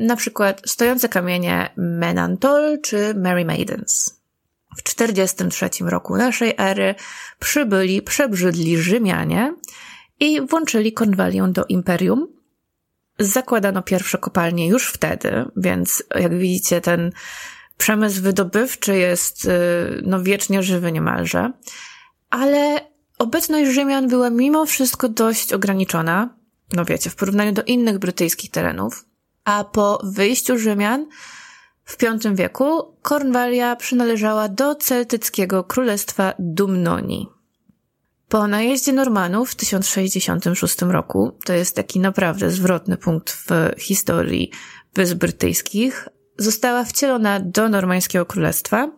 na 0.00 0.16
przykład 0.16 0.62
stojące 0.66 1.08
kamienie 1.08 1.74
Menantol 1.76 2.80
czy 2.80 3.14
Mary 3.14 3.44
Maidens. 3.44 4.20
W 4.76 4.82
43 4.82 5.70
roku 5.80 6.16
naszej 6.16 6.54
ery 6.58 6.94
przybyli 7.38 8.02
przebrzydli 8.02 8.78
Rzymianie 8.78 9.54
i 10.20 10.40
włączyli 10.40 10.92
konwalię 10.92 11.48
do 11.48 11.64
imperium. 11.64 12.26
Zakładano 13.18 13.82
pierwsze 13.82 14.18
kopalnie 14.18 14.68
już 14.68 14.88
wtedy, 14.88 15.44
więc 15.56 16.02
jak 16.14 16.38
widzicie, 16.38 16.80
ten 16.80 17.12
przemysł 17.80 18.22
wydobywczy 18.22 18.96
jest 18.96 19.44
y, 19.44 19.50
no, 20.02 20.22
wiecznie 20.22 20.62
żywy 20.62 20.92
niemalże. 20.92 21.52
Ale 22.30 22.80
obecność 23.18 23.70
Rzymian 23.70 24.08
była 24.08 24.30
mimo 24.30 24.66
wszystko 24.66 25.08
dość 25.08 25.52
ograniczona, 25.52 26.36
no 26.72 26.84
wiecie, 26.84 27.10
w 27.10 27.16
porównaniu 27.16 27.52
do 27.52 27.62
innych 27.62 27.98
brytyjskich 27.98 28.50
terenów, 28.50 29.04
a 29.44 29.64
po 29.64 30.00
wyjściu 30.04 30.58
Rzymian 30.58 31.06
w 31.84 31.96
V 31.96 32.34
wieku 32.34 32.96
Kornwalia 33.02 33.76
przynależała 33.76 34.48
do 34.48 34.74
celtyckiego 34.74 35.64
królestwa 35.64 36.34
Dumnonii. 36.38 37.28
Po 38.28 38.46
najeździe 38.46 38.92
Normanów 38.92 39.50
w 39.50 39.54
1066 39.54 40.82
roku, 40.82 41.38
to 41.44 41.52
jest 41.52 41.76
taki 41.76 42.00
naprawdę 42.00 42.50
zwrotny 42.50 42.96
punkt 42.96 43.30
w 43.30 43.80
historii 43.80 44.50
Wysp 44.94 45.14
Brytyjskich, 45.14 46.08
została 46.40 46.84
wcielona 46.84 47.40
do 47.40 47.68
normańskiego 47.68 48.26
królestwa. 48.26 48.90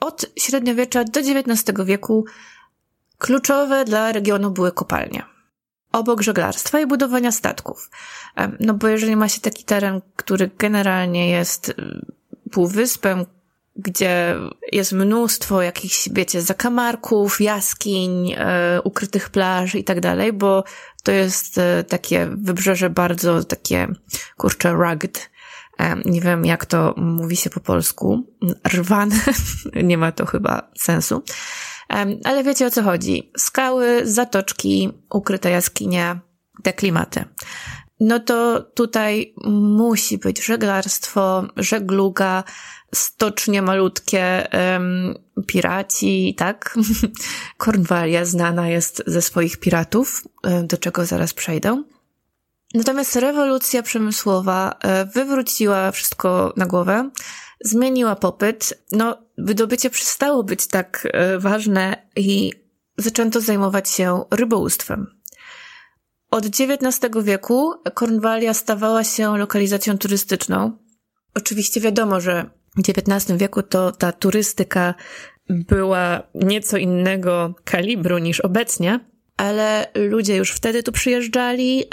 Od 0.00 0.26
średniowiecza 0.36 1.04
do 1.04 1.20
XIX 1.20 1.64
wieku 1.84 2.24
kluczowe 3.18 3.84
dla 3.84 4.12
regionu 4.12 4.50
były 4.50 4.72
kopalnie. 4.72 5.22
Obok 5.92 6.22
żeglarstwa 6.22 6.80
i 6.80 6.86
budowania 6.86 7.32
statków. 7.32 7.90
No 8.60 8.74
bo 8.74 8.88
jeżeli 8.88 9.16
ma 9.16 9.28
się 9.28 9.40
taki 9.40 9.64
teren, 9.64 10.00
który 10.16 10.50
generalnie 10.58 11.30
jest 11.30 11.68
y, 11.68 11.74
półwyspem, 12.50 13.24
gdzie 13.76 14.36
jest 14.72 14.92
mnóstwo 14.92 15.62
jakichś, 15.62 16.08
wiecie, 16.12 16.42
zakamarków, 16.42 17.40
jaskiń, 17.40 18.32
e, 18.32 18.80
ukrytych 18.84 19.30
plaż 19.30 19.74
i 19.74 19.84
tak 19.84 20.00
dalej, 20.00 20.32
bo 20.32 20.64
to 21.02 21.12
jest 21.12 21.58
e, 21.58 21.84
takie 21.84 22.28
wybrzeże 22.36 22.90
bardzo 22.90 23.44
takie, 23.44 23.88
kurczę, 24.36 24.72
rugged. 24.72 25.31
E, 25.82 25.96
nie 26.04 26.20
wiem, 26.20 26.44
jak 26.44 26.66
to 26.66 26.94
mówi 26.96 27.36
się 27.36 27.50
po 27.50 27.60
polsku. 27.60 28.26
Rwane. 28.72 29.16
nie 29.82 29.98
ma 29.98 30.12
to 30.12 30.26
chyba 30.26 30.70
sensu. 30.78 31.22
E, 31.92 32.06
ale 32.24 32.44
wiecie 32.44 32.66
o 32.66 32.70
co 32.70 32.82
chodzi. 32.82 33.32
Skały, 33.38 34.00
zatoczki, 34.04 34.90
ukryte 35.10 35.50
jaskinie, 35.50 36.20
te 36.62 36.72
klimaty 36.72 37.24
no 38.02 38.20
to 38.20 38.60
tutaj 38.74 39.34
musi 39.50 40.18
być 40.18 40.44
żeglarstwo, 40.44 41.44
żegluga, 41.56 42.44
stocznie 42.94 43.62
malutkie, 43.62 44.48
um, 44.52 45.14
piraci, 45.46 46.34
tak? 46.38 46.78
Kornwalia 47.56 48.24
znana 48.24 48.68
jest 48.68 49.02
ze 49.06 49.22
swoich 49.22 49.56
piratów, 49.56 50.22
do 50.62 50.76
czego 50.76 51.06
zaraz 51.06 51.34
przejdę. 51.34 51.82
Natomiast 52.74 53.16
rewolucja 53.16 53.82
przemysłowa 53.82 54.78
e, 54.80 55.04
wywróciła 55.04 55.90
wszystko 55.90 56.52
na 56.56 56.66
głowę, 56.66 57.10
zmieniła 57.60 58.16
popyt, 58.16 58.74
no 58.92 59.18
wydobycie 59.38 59.90
przestało 59.90 60.42
być 60.42 60.66
tak 60.66 61.08
e, 61.12 61.38
ważne 61.38 62.08
i 62.16 62.52
zaczęto 62.96 63.40
zajmować 63.40 63.88
się 63.88 64.24
rybołówstwem. 64.30 65.06
Od 66.30 66.46
XIX 66.46 67.12
wieku 67.22 67.72
Kornwalia 67.94 68.54
stawała 68.54 69.04
się 69.04 69.38
lokalizacją 69.38 69.98
turystyczną. 69.98 70.78
Oczywiście 71.34 71.80
wiadomo, 71.80 72.20
że 72.20 72.50
w 72.76 72.80
XIX 72.88 73.38
wieku 73.38 73.62
to 73.62 73.92
ta 73.92 74.12
turystyka 74.12 74.94
była 75.48 76.22
nieco 76.34 76.76
innego 76.76 77.54
kalibru 77.64 78.18
niż 78.18 78.40
obecnie, 78.40 79.11
ale 79.42 79.86
ludzie 79.94 80.36
już 80.36 80.50
wtedy 80.50 80.82
tu 80.82 80.92
przyjeżdżali, 80.92 81.84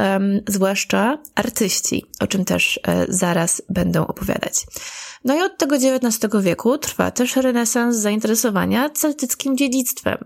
zwłaszcza 0.48 1.18
artyści, 1.36 2.06
o 2.20 2.27
czym 2.27 2.46
też 2.46 2.79
e, 2.88 3.06
zaraz 3.10 3.62
będą 3.70 4.08
opowiadać. 4.08 4.65
No 5.25 5.36
i 5.36 5.41
od 5.41 5.58
tego 5.58 5.75
XIX 5.75 6.34
wieku 6.41 6.77
trwa 6.77 7.12
też 7.12 7.36
renesans 7.36 7.96
zainteresowania 7.96 8.89
celtyckim 8.89 9.58
dziedzictwem. 9.58 10.18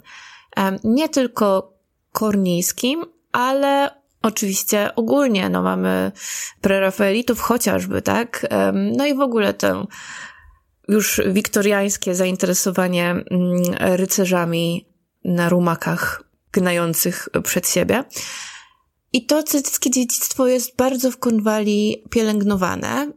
Nie 0.83 1.09
tylko 1.09 1.73
kornijskim, 2.11 3.05
ale 3.31 4.03
Oczywiście 4.21 4.95
ogólnie, 4.95 5.49
no 5.49 5.61
mamy 5.63 6.11
prerafaelitów 6.61 7.39
chociażby, 7.39 8.01
tak? 8.01 8.47
No 8.73 9.05
i 9.05 9.15
w 9.15 9.19
ogóle 9.19 9.53
tę 9.53 9.85
już 10.87 11.21
wiktoriańskie 11.27 12.15
zainteresowanie 12.15 13.09
mm, 13.09 13.25
rycerzami 13.79 14.87
na 15.25 15.49
rumakach 15.49 16.22
gnających 16.53 17.29
przed 17.43 17.69
siebie. 17.69 18.03
I 19.13 19.25
to 19.25 19.43
celtyckie 19.43 19.91
dziedzictwo 19.91 20.47
jest 20.47 20.75
bardzo 20.75 21.11
w 21.11 21.17
Konwalii 21.17 22.03
pielęgnowane. 22.09 23.11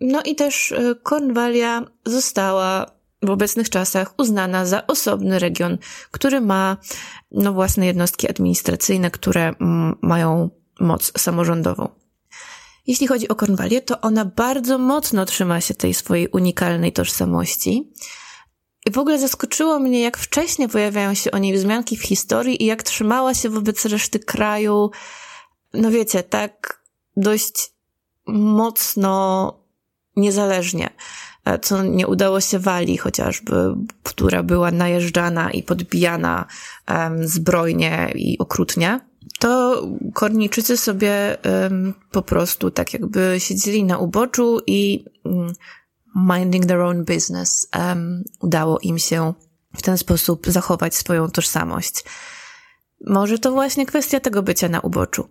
No 0.00 0.22
i 0.22 0.34
też 0.34 0.72
e, 0.72 0.94
Konwalia 1.02 1.84
została 2.06 2.86
w 3.22 3.30
obecnych 3.30 3.70
czasach 3.70 4.14
uznana 4.18 4.66
za 4.66 4.86
osobny 4.86 5.38
region, 5.38 5.78
który 6.10 6.40
ma 6.40 6.76
no, 7.30 7.52
własne 7.52 7.86
jednostki 7.86 8.30
administracyjne, 8.30 9.10
które 9.10 9.48
mm, 9.48 9.98
mają 10.02 10.50
moc 10.80 11.20
samorządową. 11.20 11.88
Jeśli 12.86 13.06
chodzi 13.06 13.28
o 13.28 13.34
Kornwalię, 13.34 13.82
to 13.82 14.00
ona 14.00 14.24
bardzo 14.24 14.78
mocno 14.78 15.24
trzyma 15.24 15.60
się 15.60 15.74
tej 15.74 15.94
swojej 15.94 16.28
unikalnej 16.28 16.92
tożsamości. 16.92 17.92
I 18.86 18.90
w 18.90 18.98
ogóle 18.98 19.18
zaskoczyło 19.18 19.78
mnie, 19.78 20.00
jak 20.00 20.18
wcześnie 20.18 20.68
pojawiają 20.68 21.14
się 21.14 21.30
o 21.30 21.38
niej 21.38 21.54
wzmianki 21.54 21.96
w 21.96 22.02
historii 22.02 22.62
i 22.62 22.66
jak 22.66 22.82
trzymała 22.82 23.34
się 23.34 23.48
wobec 23.48 23.84
reszty 23.84 24.18
kraju, 24.18 24.90
no 25.74 25.90
wiecie, 25.90 26.22
tak 26.22 26.82
dość 27.16 27.72
mocno 28.26 29.54
niezależnie. 30.16 30.90
E, 31.44 31.58
co 31.58 31.82
nie 31.82 32.06
udało 32.06 32.40
się 32.40 32.58
Walii 32.58 32.96
chociażby, 32.96 33.74
która 34.02 34.42
była 34.42 34.70
najeżdżana 34.70 35.50
i 35.50 35.62
podbijana 35.62 36.46
um, 36.88 37.28
zbrojnie 37.28 38.12
i 38.14 38.38
okrutnie, 38.38 39.00
to 39.38 39.82
Korniczycy 40.14 40.76
sobie 40.76 41.36
um, 41.44 41.94
po 42.10 42.22
prostu 42.22 42.70
tak 42.70 42.92
jakby 42.92 43.36
siedzieli 43.38 43.84
na 43.84 43.98
uboczu 43.98 44.60
i 44.66 45.04
um, 45.24 45.52
minding 46.14 46.66
their 46.66 46.80
own 46.80 47.04
business. 47.04 47.68
Um, 47.78 48.24
udało 48.40 48.78
im 48.78 48.98
się 48.98 49.34
w 49.76 49.82
ten 49.82 49.98
sposób 49.98 50.46
zachować 50.46 50.94
swoją 50.94 51.30
tożsamość. 51.30 52.04
Może 53.06 53.38
to 53.38 53.52
właśnie 53.52 53.86
kwestia 53.86 54.20
tego 54.20 54.42
bycia 54.42 54.68
na 54.68 54.80
uboczu. 54.80 55.28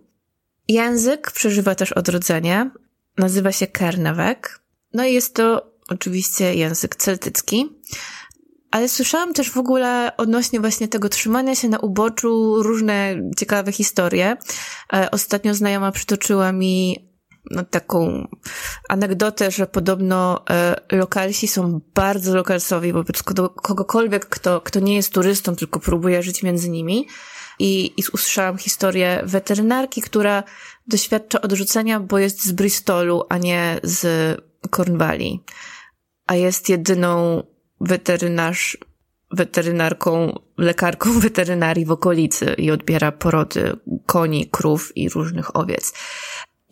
Język 0.68 1.30
przeżywa 1.30 1.74
też 1.74 1.92
odrodzenie. 1.92 2.70
Nazywa 3.18 3.52
się 3.52 3.66
Kernewek. 3.66 4.60
No 4.92 5.04
i 5.04 5.12
jest 5.12 5.34
to 5.34 5.72
oczywiście 5.88 6.54
język 6.54 6.96
celtycki. 6.96 7.68
Ale 8.70 8.88
słyszałam 8.88 9.34
też 9.34 9.50
w 9.50 9.56
ogóle 9.56 10.12
odnośnie 10.16 10.60
właśnie 10.60 10.88
tego 10.88 11.08
trzymania 11.08 11.54
się 11.54 11.68
na 11.68 11.78
uboczu 11.78 12.62
różne 12.62 13.16
ciekawe 13.36 13.72
historie. 13.72 14.36
E, 14.92 15.10
ostatnio 15.10 15.54
znajoma 15.54 15.92
przytoczyła 15.92 16.52
mi 16.52 17.08
taką 17.70 18.28
anegdotę, 18.88 19.50
że 19.50 19.66
podobno 19.66 20.44
e, 20.50 20.76
lokalsi 20.92 21.48
są 21.48 21.80
bardzo 21.94 22.34
lokalsowi 22.34 22.92
wobec 22.92 23.22
kogokolwiek, 23.62 24.26
kto, 24.26 24.60
kto 24.60 24.80
nie 24.80 24.96
jest 24.96 25.12
turystą, 25.12 25.56
tylko 25.56 25.80
próbuje 25.80 26.22
żyć 26.22 26.42
między 26.42 26.70
nimi. 26.70 27.06
I, 27.58 27.92
I 27.96 28.02
usłyszałam 28.12 28.58
historię 28.58 29.22
weterynarki, 29.24 30.02
która 30.02 30.42
doświadcza 30.86 31.40
odrzucenia, 31.40 32.00
bo 32.00 32.18
jest 32.18 32.44
z 32.44 32.52
Bristolu, 32.52 33.22
a 33.28 33.38
nie 33.38 33.80
z 33.82 34.06
Cornwalli 34.70 35.44
a 36.26 36.34
jest 36.34 36.68
jedyną 36.68 37.42
weterynarz, 37.80 38.78
weterynarką, 39.30 40.38
lekarką 40.58 41.18
weterynarii 41.20 41.84
w 41.84 41.90
okolicy 41.90 42.54
i 42.58 42.70
odbiera 42.70 43.12
porody 43.12 43.76
koni, 44.06 44.48
krów 44.50 44.96
i 44.96 45.08
różnych 45.08 45.56
owiec. 45.56 45.92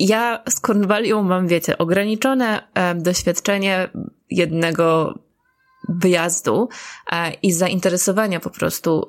Ja 0.04 0.42
z 0.48 0.60
Cornwallią 0.60 1.22
mam, 1.22 1.48
wiecie, 1.48 1.78
ograniczone 1.78 2.68
e, 2.74 2.94
doświadczenie 2.94 3.88
jednego 4.30 5.14
wyjazdu 5.88 6.68
e, 7.12 7.32
i 7.42 7.52
zainteresowania 7.52 8.40
po 8.40 8.50
prostu 8.50 9.06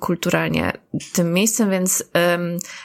kulturalnie 0.00 0.72
tym 1.12 1.32
miejscem, 1.32 1.70
więc 1.70 2.04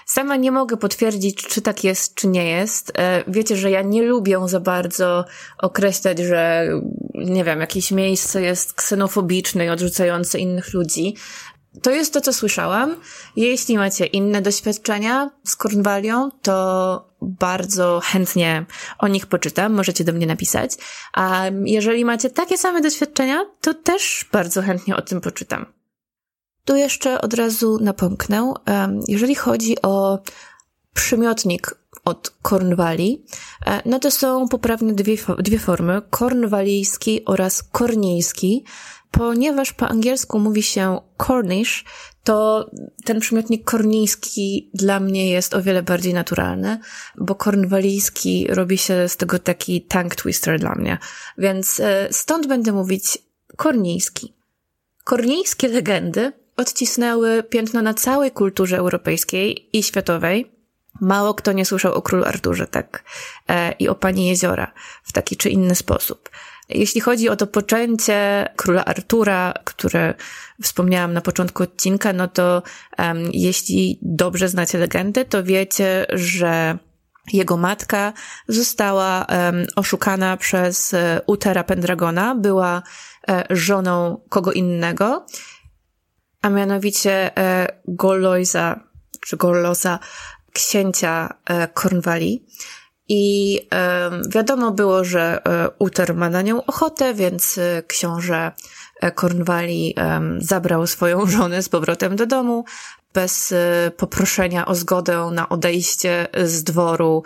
sama 0.05 0.35
nie 0.35 0.51
mogę 0.51 0.77
potwierdzić, 0.77 1.35
czy 1.35 1.61
tak 1.61 1.83
jest, 1.83 2.15
czy 2.15 2.27
nie 2.27 2.49
jest. 2.49 2.91
E, 2.97 3.23
wiecie, 3.27 3.57
że 3.57 3.71
ja 3.71 3.81
nie 3.81 4.03
lubię 4.03 4.39
za 4.45 4.59
bardzo 4.59 5.25
określać, 5.57 6.19
że 6.19 6.67
nie 7.13 7.43
wiem, 7.43 7.59
jakieś 7.59 7.91
miejsce 7.91 8.41
jest 8.41 8.73
ksenofobiczne 8.73 9.65
i 9.65 9.69
odrzucające 9.69 10.39
innych 10.39 10.73
ludzi. 10.73 11.15
To 11.83 11.91
jest 11.91 12.13
to, 12.13 12.21
co 12.21 12.33
słyszałam. 12.33 12.95
Jeśli 13.35 13.77
macie 13.77 14.05
inne 14.05 14.41
doświadczenia 14.41 15.29
z 15.43 15.55
Cornwallią, 15.55 16.29
to 16.41 17.09
bardzo 17.21 18.01
chętnie 18.03 18.65
o 18.99 19.07
nich 19.07 19.27
poczytam, 19.27 19.73
możecie 19.73 20.03
do 20.03 20.13
mnie 20.13 20.27
napisać. 20.27 20.71
A 21.13 21.43
jeżeli 21.65 22.05
macie 22.05 22.29
takie 22.29 22.57
same 22.57 22.81
doświadczenia, 22.81 23.45
to 23.61 23.73
też 23.73 24.25
bardzo 24.31 24.61
chętnie 24.61 24.95
o 24.95 25.01
tym 25.01 25.21
poczytam. 25.21 25.65
Tu 26.65 26.75
jeszcze 26.75 27.21
od 27.21 27.33
razu 27.33 27.79
napomknę, 27.81 28.53
jeżeli 29.07 29.35
chodzi 29.35 29.81
o 29.81 30.19
przymiotnik 30.93 31.75
od 32.05 32.29
Kornwali, 32.41 33.25
e, 33.65 33.81
no 33.85 33.99
to 33.99 34.11
są 34.11 34.47
poprawne 34.47 34.93
dwie, 34.93 35.17
dwie 35.39 35.59
formy, 35.59 36.01
kornwalijski 36.09 37.25
oraz 37.25 37.63
korniejski. 37.63 38.65
Ponieważ 39.11 39.73
po 39.73 39.87
angielsku 39.87 40.39
mówi 40.39 40.63
się 40.63 40.99
Cornish, 41.17 41.85
to 42.23 42.69
ten 43.05 43.19
przymiotnik 43.19 43.63
korniński 43.63 44.69
dla 44.73 44.99
mnie 44.99 45.29
jest 45.29 45.53
o 45.53 45.61
wiele 45.61 45.83
bardziej 45.83 46.13
naturalny, 46.13 46.79
bo 47.17 47.35
kornwalijski 47.35 48.47
robi 48.49 48.77
się 48.77 49.09
z 49.09 49.17
tego 49.17 49.39
taki 49.39 49.81
tank 49.81 50.15
twister 50.15 50.59
dla 50.59 50.75
mnie. 50.75 50.97
Więc 51.37 51.79
e, 51.79 52.07
stąd 52.11 52.47
będę 52.47 52.71
mówić 52.71 53.17
korniński. 53.55 54.33
Kornińskie 55.03 55.67
legendy 55.67 56.31
odcisnęły 56.57 57.43
piętno 57.43 57.81
na 57.81 57.93
całej 57.93 58.31
kulturze 58.31 58.77
europejskiej 58.77 59.77
i 59.77 59.83
światowej. 59.83 60.51
Mało 61.01 61.33
kto 61.33 61.51
nie 61.51 61.65
słyszał 61.65 61.93
o 61.93 62.01
królu 62.01 62.25
Arturze, 62.25 62.67
tak, 62.67 63.03
e, 63.49 63.71
i 63.71 63.87
o 63.87 63.95
pani 63.95 64.27
jeziora 64.27 64.71
w 65.03 65.11
taki 65.11 65.37
czy 65.37 65.49
inny 65.49 65.75
sposób. 65.75 66.29
Jeśli 66.71 67.01
chodzi 67.01 67.29
o 67.29 67.35
to 67.35 67.47
poczęcie 67.47 68.49
króla 68.55 68.85
Artura, 68.85 69.53
które 69.63 70.13
wspomniałam 70.61 71.13
na 71.13 71.21
początku 71.21 71.63
odcinka, 71.63 72.13
no 72.13 72.27
to 72.27 72.63
um, 72.99 73.29
jeśli 73.33 73.99
dobrze 74.01 74.49
znacie 74.49 74.77
legendę, 74.77 75.25
to 75.25 75.43
wiecie, 75.43 76.05
że 76.09 76.77
jego 77.33 77.57
matka 77.57 78.13
została 78.47 79.25
um, 79.29 79.65
oszukana 79.75 80.37
przez 80.37 80.93
e, 80.93 81.21
Utera 81.27 81.63
Pendragona, 81.63 82.35
była 82.35 82.83
e, 83.29 83.43
żoną 83.49 84.21
kogo 84.29 84.51
innego, 84.51 85.25
a 86.41 86.49
mianowicie 86.49 87.37
e, 87.37 87.67
Golojza, 87.87 88.79
czy 89.27 89.37
Golosa, 89.37 89.99
księcia 90.53 91.29
e. 91.49 91.67
I 93.13 93.59
wiadomo 94.29 94.71
było, 94.71 95.03
że 95.03 95.41
e, 95.45 95.69
Uther 95.79 96.15
ma 96.15 96.29
na 96.29 96.41
nią 96.41 96.65
ochotę, 96.65 97.13
więc 97.13 97.57
e, 97.57 97.83
książę 97.87 98.51
e, 99.01 99.11
Cornwalli 99.11 99.95
zabrał 100.37 100.87
swoją 100.87 101.25
żonę 101.37 101.63
z 101.63 101.69
powrotem 101.69 102.15
do 102.15 102.25
domu 102.25 102.65
bez 103.13 103.53
poproszenia 103.97 104.65
o 104.65 104.75
zgodę 104.75 105.29
na 105.33 105.49
odejście 105.49 106.27
z 106.43 106.63
dworu 106.63 107.23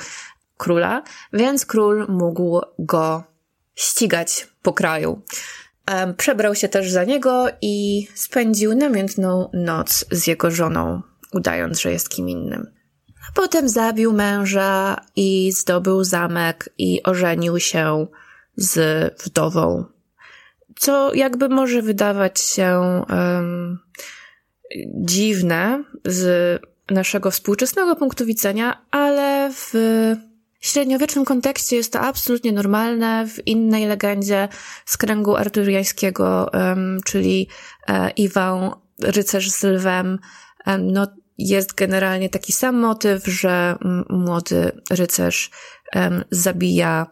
króla, 0.57 1.03
więc 1.33 1.65
król 1.65 2.05
mógł 2.09 2.61
go 2.79 3.23
ścigać 3.75 4.47
po 4.61 4.73
kraju. 4.73 5.21
Przebrał 6.17 6.55
się 6.55 6.69
też 6.69 6.91
za 6.91 7.03
niego 7.03 7.47
i 7.61 8.07
spędził 8.13 8.75
namiętną 8.75 9.49
noc 9.53 10.05
z 10.11 10.27
jego 10.27 10.51
żoną, 10.51 11.01
udając, 11.33 11.81
że 11.81 11.91
jest 11.91 12.09
kim 12.09 12.29
innym. 12.29 12.74
Potem 13.33 13.69
zabił 13.69 14.13
męża 14.13 15.01
i 15.15 15.51
zdobył 15.51 16.03
zamek 16.03 16.69
i 16.77 17.03
ożenił 17.03 17.59
się 17.59 18.07
z 18.55 19.13
wdową. 19.23 19.85
Co 20.75 21.13
jakby 21.13 21.49
może 21.49 21.81
wydawać 21.81 22.41
się 22.41 23.03
um, 23.09 23.79
dziwne 24.95 25.83
z 26.05 26.61
naszego 26.89 27.31
współczesnego 27.31 27.95
punktu 27.95 28.25
widzenia, 28.25 28.85
ale 28.91 29.51
w 29.53 29.73
średniowiecznym 30.61 31.25
kontekście 31.25 31.75
jest 31.75 31.93
to 31.93 32.01
absolutnie 32.01 32.51
normalne. 32.51 33.27
W 33.27 33.47
innej 33.47 33.85
legendzie 33.85 34.47
z 34.85 34.97
kręgu 34.97 35.35
arturiańskiego, 35.35 36.49
um, 36.53 36.99
czyli 37.05 37.47
e, 37.87 38.09
Iwan, 38.09 38.71
rycerz 39.01 39.51
z 39.51 39.63
lwem, 39.63 40.19
no 40.79 41.07
jest 41.37 41.73
generalnie 41.73 42.29
taki 42.29 42.53
sam 42.53 42.75
motyw, 42.75 43.25
że 43.25 43.75
młody 44.09 44.81
rycerz 44.89 45.51
zabija 46.31 47.07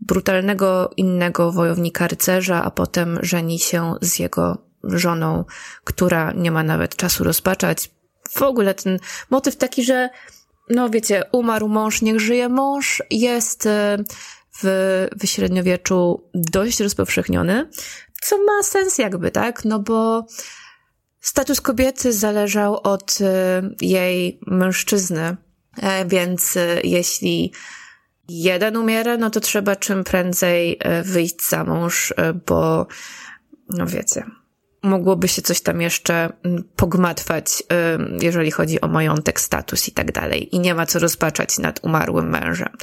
brutalnego 0.00 0.90
innego 0.96 1.52
wojownika 1.52 2.08
rycerza, 2.08 2.64
a 2.64 2.70
potem 2.70 3.18
żeni 3.22 3.58
się 3.58 3.94
z 4.00 4.18
jego 4.18 4.58
żoną, 4.84 5.44
która 5.84 6.32
nie 6.32 6.50
ma 6.50 6.62
nawet 6.62 6.96
czasu 6.96 7.24
rozpaczać. 7.24 7.90
W 8.30 8.42
ogóle 8.42 8.74
ten 8.74 8.98
motyw 9.30 9.56
taki, 9.56 9.84
że 9.84 10.08
no 10.70 10.90
wiecie, 10.90 11.22
umarł 11.32 11.68
mąż, 11.68 12.02
niech 12.02 12.20
żyje 12.20 12.48
mąż, 12.48 13.02
jest 13.10 13.66
e, 13.66 13.98
w, 14.62 15.08
w 15.20 15.26
średniowieczu 15.26 16.30
dość 16.34 16.80
rozpowszechniony, 16.80 17.70
co 18.22 18.38
ma 18.38 18.62
sens 18.62 18.98
jakby, 18.98 19.30
tak? 19.30 19.64
No 19.64 19.78
bo 19.78 20.26
Status 21.26 21.60
kobiety 21.60 22.12
zależał 22.12 22.80
od 22.82 23.18
e, 23.20 23.62
jej 23.80 24.40
mężczyzny, 24.46 25.36
e, 25.76 26.06
więc 26.06 26.56
e, 26.56 26.80
jeśli 26.84 27.52
jeden 28.28 28.76
umiera, 28.76 29.16
no 29.16 29.30
to 29.30 29.40
trzeba 29.40 29.76
czym 29.76 30.04
prędzej 30.04 30.80
wyjść 31.04 31.48
za 31.48 31.64
mąż, 31.64 32.14
bo, 32.46 32.86
no 33.68 33.86
wiecie, 33.86 34.24
mogłoby 34.82 35.28
się 35.28 35.42
coś 35.42 35.60
tam 35.60 35.80
jeszcze 35.80 36.32
pogmatwać, 36.76 37.62
jeżeli 38.22 38.50
chodzi 38.50 38.80
o 38.80 38.88
majątek, 38.88 39.40
status 39.40 39.88
i 39.88 39.92
tak 39.92 40.12
dalej. 40.12 40.54
I 40.56 40.60
nie 40.60 40.74
ma 40.74 40.86
co 40.86 40.98
rozpaczać 40.98 41.58
nad 41.58 41.84
umarłym 41.84 42.30
mężem. 42.30 42.76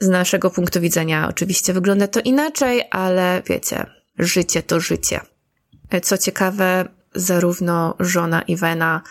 Z 0.00 0.08
naszego 0.08 0.50
punktu 0.50 0.80
widzenia 0.80 1.28
oczywiście 1.28 1.72
wygląda 1.72 2.08
to 2.08 2.20
inaczej, 2.20 2.82
ale 2.90 3.42
wiecie, 3.46 3.86
życie 4.18 4.62
to 4.62 4.80
życie. 4.80 5.20
Co 6.02 6.18
ciekawe, 6.18 6.95
zarówno 7.16 7.94
żona 8.00 8.42
Iwena, 8.42 9.02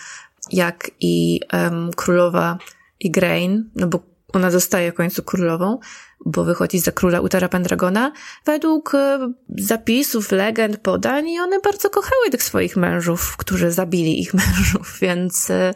jak 0.52 0.92
i 1.00 1.40
um, 1.54 1.92
królowa 1.96 2.58
Igraine, 3.00 3.64
no 3.76 3.88
bo 3.88 4.00
ona 4.34 4.52
zostaje 4.52 4.92
w 4.92 4.96
końcu 4.96 5.24
królową, 5.24 5.80
bo 6.26 6.44
wychodzi 6.44 6.80
za 6.80 6.92
króla 6.92 7.22
Utara 7.22 7.50
Pendragona. 7.50 8.12
Według 8.46 8.96
e, 8.96 9.34
zapisów, 9.58 10.32
legend, 10.32 10.78
podań 10.78 11.30
i 11.30 11.40
one 11.40 11.60
bardzo 11.60 11.90
kochały 11.90 12.30
tych 12.32 12.44
swoich 12.44 12.78
mężów, 12.78 13.38
którzy 13.38 13.72
zabili 13.72 14.22
ich 14.22 14.34
mężów, 14.44 14.98
więc 15.02 15.50
e, 15.50 15.74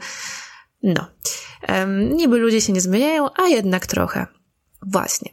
no. 0.83 1.07
Niby 2.15 2.37
ludzie 2.37 2.61
się 2.61 2.73
nie 2.73 2.81
zmieniają, 2.81 3.29
a 3.35 3.47
jednak 3.47 3.87
trochę. 3.87 4.27
Właśnie. 4.81 5.31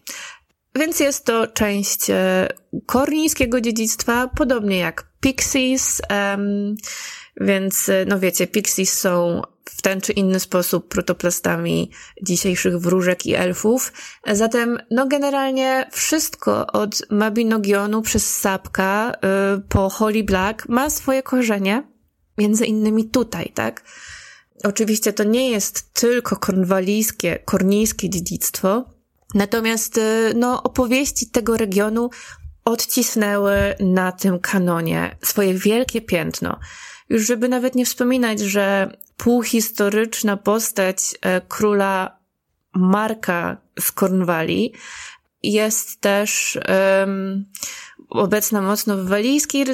Więc 0.75 1.01
jest 1.01 1.25
to 1.25 1.47
część 1.47 2.11
e, 2.11 2.49
kornińskiego 2.87 3.61
dziedzictwa, 3.61 4.29
podobnie 4.37 4.79
jak 4.79 5.07
Pixies, 5.27 6.03
um, 6.11 6.75
więc 7.41 7.89
e, 7.89 8.05
no 8.09 8.19
wiecie, 8.21 8.47
Pixies 8.47 8.93
są 8.93 9.43
w 9.65 9.83
ten 9.83 10.01
czy 10.01 10.13
inny 10.13 10.41
sposób 10.41 10.89
protoplastami 10.89 11.91
dzisiejszych 12.23 12.79
wróżek 12.79 13.27
i 13.27 13.35
elfów. 13.35 13.93
Zatem, 14.33 14.79
no 14.91 15.07
generalnie 15.07 15.89
wszystko 15.93 16.67
od 16.67 17.11
Mabinogionu 17.11 18.03
przez 18.03 18.37
Sapka 18.37 19.13
y, 19.13 19.61
po 19.69 19.91
Holy 19.91 20.25
Black 20.25 20.69
ma 20.69 20.91
swoje 20.91 21.23
korzenie, 21.23 21.83
między 22.39 22.67
innymi 22.67 23.05
tutaj, 23.05 23.53
tak? 23.55 23.83
Oczywiście 24.65 25.13
to 25.13 25.25
nie 25.25 25.51
jest 25.51 25.95
tylko 25.95 26.37
kornwalijskie, 26.37 27.39
kornijskie 27.45 28.11
dziedzictwo, 28.11 28.85
natomiast 29.35 29.99
y, 29.99 30.33
no, 30.37 30.63
opowieści 30.63 31.31
tego 31.31 31.57
regionu 31.57 32.11
odcisnęły 32.67 33.75
na 33.81 34.13
tym 34.13 34.39
kanonie 34.39 35.17
swoje 35.23 35.55
wielkie 35.55 36.01
piętno. 36.01 36.59
Już 37.09 37.27
żeby 37.27 37.49
nawet 37.49 37.75
nie 37.75 37.87
wspominać, 37.87 38.41
że 38.41 38.97
półhistoryczna 39.17 40.37
postać 40.37 40.99
e, 41.23 41.41
króla 41.41 42.19
Marka 42.75 43.57
z 43.81 43.93
Cornwalli 43.93 44.73
jest 45.43 46.01
też 46.01 46.59
um, 47.01 47.45
obecna 48.09 48.63
mocno 48.63 48.97
w 48.97 49.09
walijskiej 49.09 49.65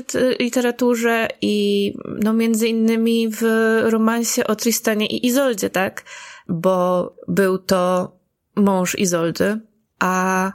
literaturze 0.40 1.28
i 1.40 1.94
no 2.04 2.32
między 2.32 2.68
innymi 2.68 3.28
w 3.28 3.42
romansie 3.82 4.46
o 4.46 4.56
Tristanie 4.56 5.06
i 5.06 5.26
Izoldzie, 5.26 5.70
tak? 5.70 6.04
Bo 6.48 7.14
był 7.28 7.58
to 7.58 8.12
mąż 8.56 8.98
Izoldy, 8.98 9.60
a 9.98 10.52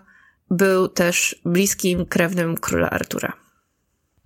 był 0.49 0.87
też 0.87 1.41
bliskim 1.45 2.05
krewnym 2.05 2.57
króla 2.57 2.89
Artura. 2.89 3.33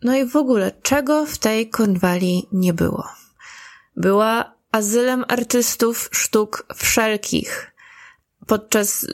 No 0.04 0.16
i 0.16 0.26
w 0.26 0.36
ogóle, 0.36 0.72
czego 0.82 1.26
w 1.26 1.38
tej 1.38 1.70
Kornwalii 1.70 2.48
nie 2.52 2.74
było? 2.74 3.08
Była 3.96 4.54
azylem 4.72 5.26
artystów 5.28 6.10
sztuk 6.12 6.66
wszelkich. 6.76 7.72
Podczas 8.48 9.08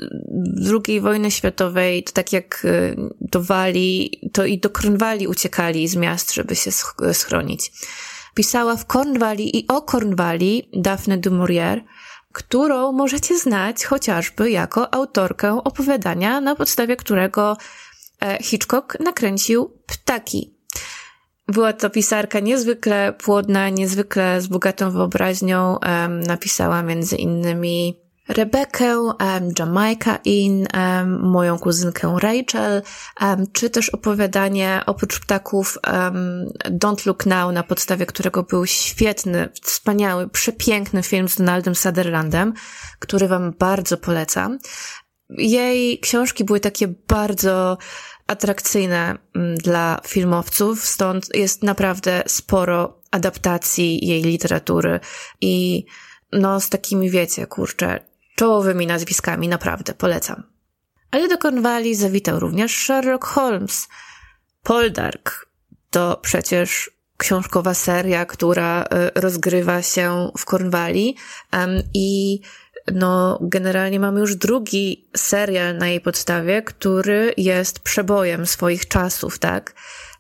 II 0.88 1.02
wojny 1.02 1.32
światowej, 1.32 2.04
to 2.04 2.12
tak 2.12 2.34
jak 2.34 2.66
y, 2.66 2.96
do 3.22 3.44
Walii, 3.44 4.30
to 4.34 4.46
i 4.46 4.60
do 4.60 4.70
Kornwalii 4.70 5.28
uciekali 5.28 5.88
z 5.88 5.96
miast, 5.96 6.34
żeby 6.34 6.56
się 6.56 6.72
schronić. 7.14 7.72
Pisała 8.34 8.76
w 8.76 8.86
Kornwalii 8.86 9.58
i 9.58 9.68
o 9.68 9.82
Kornwalii 9.82 10.70
Daphne 10.74 11.18
du 11.18 11.32
Maurier, 11.32 11.84
którą 12.38 12.92
możecie 12.92 13.38
znać 13.38 13.86
chociażby 13.86 14.52
jako 14.52 14.94
autorkę 14.94 15.64
opowiadania, 15.64 16.42
na 16.42 16.56
podstawie 16.56 16.96
którego 16.96 17.58
e, 18.22 18.38
Hitchcock 18.44 19.00
nakręcił 19.00 19.72
Ptaki. 19.86 20.54
Była 21.48 21.74
to 21.74 21.90
pisarka 21.90 22.40
niezwykle 22.40 23.14
płodna, 23.14 23.70
niezwykle 23.70 24.42
z 24.42 24.48
bogatą 24.48 24.92
wyobraźnią. 24.92 25.80
Napisała 26.10 26.84
między 26.84 27.16
innymi 27.16 28.00
Rebekę, 28.28 29.00
um, 29.00 29.16
Jamaica 29.60 30.20
In, 30.26 30.68
um, 30.74 31.20
moją 31.20 31.60
kuzynkę 31.60 32.18
Rachel, 32.22 32.82
um, 33.22 33.46
czy 33.54 33.70
też 33.70 33.90
opowiadanie 33.90 34.82
oprócz 34.86 35.20
ptaków 35.20 35.78
um, 35.88 36.46
Don't 36.66 37.08
Look 37.08 37.26
Now, 37.26 37.54
na 37.54 37.64
podstawie 37.64 38.06
którego 38.06 38.44
był 38.44 38.66
świetny, 38.66 39.50
wspaniały, 39.62 40.30
przepiękny 40.30 41.04
film 41.04 41.30
z 41.30 41.38
Donaldem 41.38 41.76
Sutherlandem, 41.76 42.54
który 43.00 43.28
wam 43.28 43.54
bardzo 43.60 43.98
polecam. 43.98 44.60
Jej 45.30 46.00
książki 46.00 46.44
były 46.44 46.60
takie 46.60 46.88
bardzo 46.88 47.78
atrakcyjne 48.28 49.18
mm, 49.36 49.56
dla 49.56 50.02
filmowców, 50.08 50.86
stąd 50.86 51.36
jest 51.36 51.64
naprawdę 51.64 52.24
sporo 52.28 53.02
adaptacji 53.12 54.08
jej 54.08 54.22
literatury 54.22 55.00
i 55.42 55.86
no 56.32 56.60
z 56.60 56.70
takimi 56.70 57.10
wiecie, 57.10 57.48
kurczę, 57.48 58.07
czołowymi 58.38 58.88
nazwiskami, 58.88 59.48
naprawdę 59.48 59.94
polecam. 59.94 60.44
Ale 61.12 61.28
do 61.28 61.38
Cornwalli 61.38 61.96
zawitał 61.96 62.40
również 62.40 62.78
Sherlock 62.78 63.26
Holmes. 63.26 63.88
Poldark 64.64 65.48
to 65.90 66.20
przecież 66.22 66.92
książkowa 67.18 67.74
seria, 67.74 68.26
która 68.26 68.84
y, 68.84 68.86
rozgrywa 69.22 69.82
się 69.82 70.32
w 70.38 70.46
Cornwalli 70.46 71.16
i 71.94 72.40
no, 72.94 73.40
generalnie 73.42 74.00
mamy 74.00 74.20
już 74.20 74.36
drugi 74.36 75.10
serial 75.16 75.78
na 75.78 75.88
jej 75.88 76.02
podstawie, 76.02 76.62
który 76.62 77.34
jest 77.38 77.80
przebojem 77.80 78.46
swoich 78.46 78.88
czasów, 78.88 79.40
tak? 79.40 79.74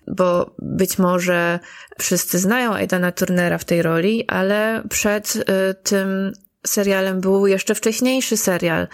Bo 0.07 0.55
być 0.59 0.97
może 0.97 1.59
wszyscy 1.99 2.39
znają 2.39 2.73
Aidana 2.73 3.11
Turnera 3.11 3.57
w 3.57 3.65
tej 3.65 3.81
roli, 3.81 4.27
ale 4.27 4.83
przed 4.89 5.35
y, 5.35 5.43
tym 5.83 6.33
serialem 6.65 7.21
był 7.21 7.47
jeszcze 7.47 7.75
wcześniejszy 7.75 8.37
serial, 8.37 8.87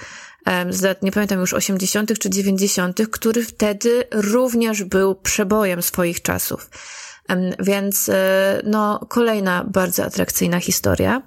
z 0.70 0.82
lat, 0.82 1.04
nie 1.04 1.12
pamiętam 1.12 1.40
już, 1.40 1.54
80. 1.54 2.20
czy 2.20 2.30
90., 2.30 3.08
który 3.12 3.44
wtedy 3.44 4.04
również 4.12 4.84
był 4.84 5.16
przebojem 5.16 5.82
swoich 5.82 6.22
czasów. 6.22 6.70
Więc, 7.60 8.10
y, 8.10 8.14
no, 8.64 9.00
kolejna 9.10 9.66
bardzo 9.68 10.04
atrakcyjna 10.06 10.60
historia. 10.60 11.22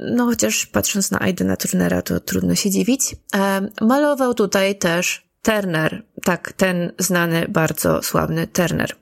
No 0.00 0.26
chociaż 0.26 0.66
patrząc 0.66 1.10
na 1.10 1.20
Aidena 1.20 1.56
Turnera, 1.56 2.02
to 2.02 2.20
trudno 2.20 2.54
się 2.54 2.70
dziwić. 2.70 3.16
E, 3.34 3.68
malował 3.80 4.34
tutaj 4.34 4.78
też 4.78 5.28
Turner, 5.42 6.06
tak, 6.24 6.52
ten 6.52 6.92
znany, 6.98 7.46
bardzo 7.48 8.02
sławny 8.02 8.46
Turner. 8.46 8.96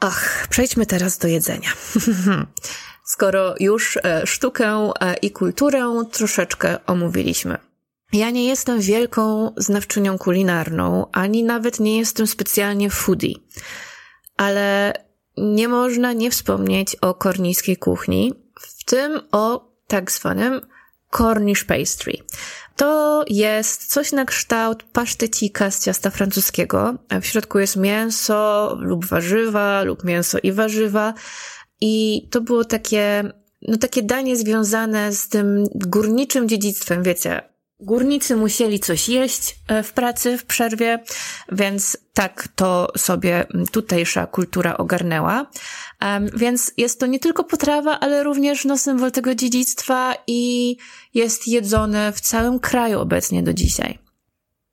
Ach, 0.00 0.46
przejdźmy 0.50 0.86
teraz 0.86 1.18
do 1.18 1.28
jedzenia. 1.28 1.70
Skoro 3.04 3.54
już 3.60 3.96
e, 3.96 4.26
sztukę 4.26 4.92
e, 5.00 5.14
i 5.14 5.30
kulturę 5.30 6.04
troszeczkę 6.12 6.86
omówiliśmy. 6.86 7.58
Ja 8.12 8.30
nie 8.30 8.48
jestem 8.48 8.80
wielką 8.80 9.54
znawczynią 9.56 10.18
kulinarną, 10.18 11.06
ani 11.12 11.42
nawet 11.42 11.80
nie 11.80 11.98
jestem 11.98 12.26
specjalnie 12.26 12.90
foodie, 12.90 13.34
ale 14.36 14.92
nie 15.36 15.68
można 15.68 16.12
nie 16.12 16.30
wspomnieć 16.30 16.96
o 16.96 17.14
korniskiej 17.14 17.76
kuchni, 17.76 18.32
w 18.60 18.84
tym 18.84 19.20
o 19.32 19.72
tak 19.86 20.10
zwanym 20.10 20.60
Cornish 21.10 21.64
pastry. 21.64 22.12
To 22.76 23.24
jest 23.28 23.86
coś 23.86 24.12
na 24.12 24.24
kształt 24.24 24.82
pasztecika 24.82 25.70
z 25.70 25.84
ciasta 25.84 26.10
francuskiego. 26.10 26.94
W 27.22 27.26
środku 27.26 27.58
jest 27.58 27.76
mięso 27.76 28.76
lub 28.80 29.04
warzywa, 29.04 29.82
lub 29.82 30.04
mięso 30.04 30.38
i 30.42 30.52
warzywa. 30.52 31.14
I 31.86 32.26
to 32.30 32.40
było 32.40 32.64
takie, 32.64 33.32
no 33.62 33.76
takie 33.76 34.02
danie 34.02 34.36
związane 34.36 35.12
z 35.12 35.28
tym 35.28 35.64
górniczym 35.74 36.48
dziedzictwem, 36.48 37.02
wiecie, 37.02 37.54
Górnicy 37.80 38.36
musieli 38.36 38.80
coś 38.80 39.08
jeść 39.08 39.58
e, 39.68 39.82
w 39.82 39.92
pracy, 39.92 40.38
w 40.38 40.44
przerwie, 40.44 41.04
więc 41.52 41.96
tak 42.12 42.48
to 42.56 42.92
sobie 42.96 43.46
tutejsza 43.72 44.26
kultura 44.26 44.76
ogarnęła. 44.76 45.50
Więc 46.36 46.72
jest 46.76 47.00
to 47.00 47.06
nie 47.06 47.18
tylko 47.18 47.44
potrawa, 47.44 48.00
ale 48.00 48.22
również 48.22 48.64
no, 48.64 48.78
symbol 48.78 49.12
tego 49.12 49.34
dziedzictwa 49.34 50.14
i 50.26 50.76
jest 51.14 51.48
jedzone 51.48 52.12
w 52.12 52.20
całym 52.20 52.58
kraju 52.58 53.00
obecnie 53.00 53.42
do 53.42 53.52
dzisiaj. 53.52 53.98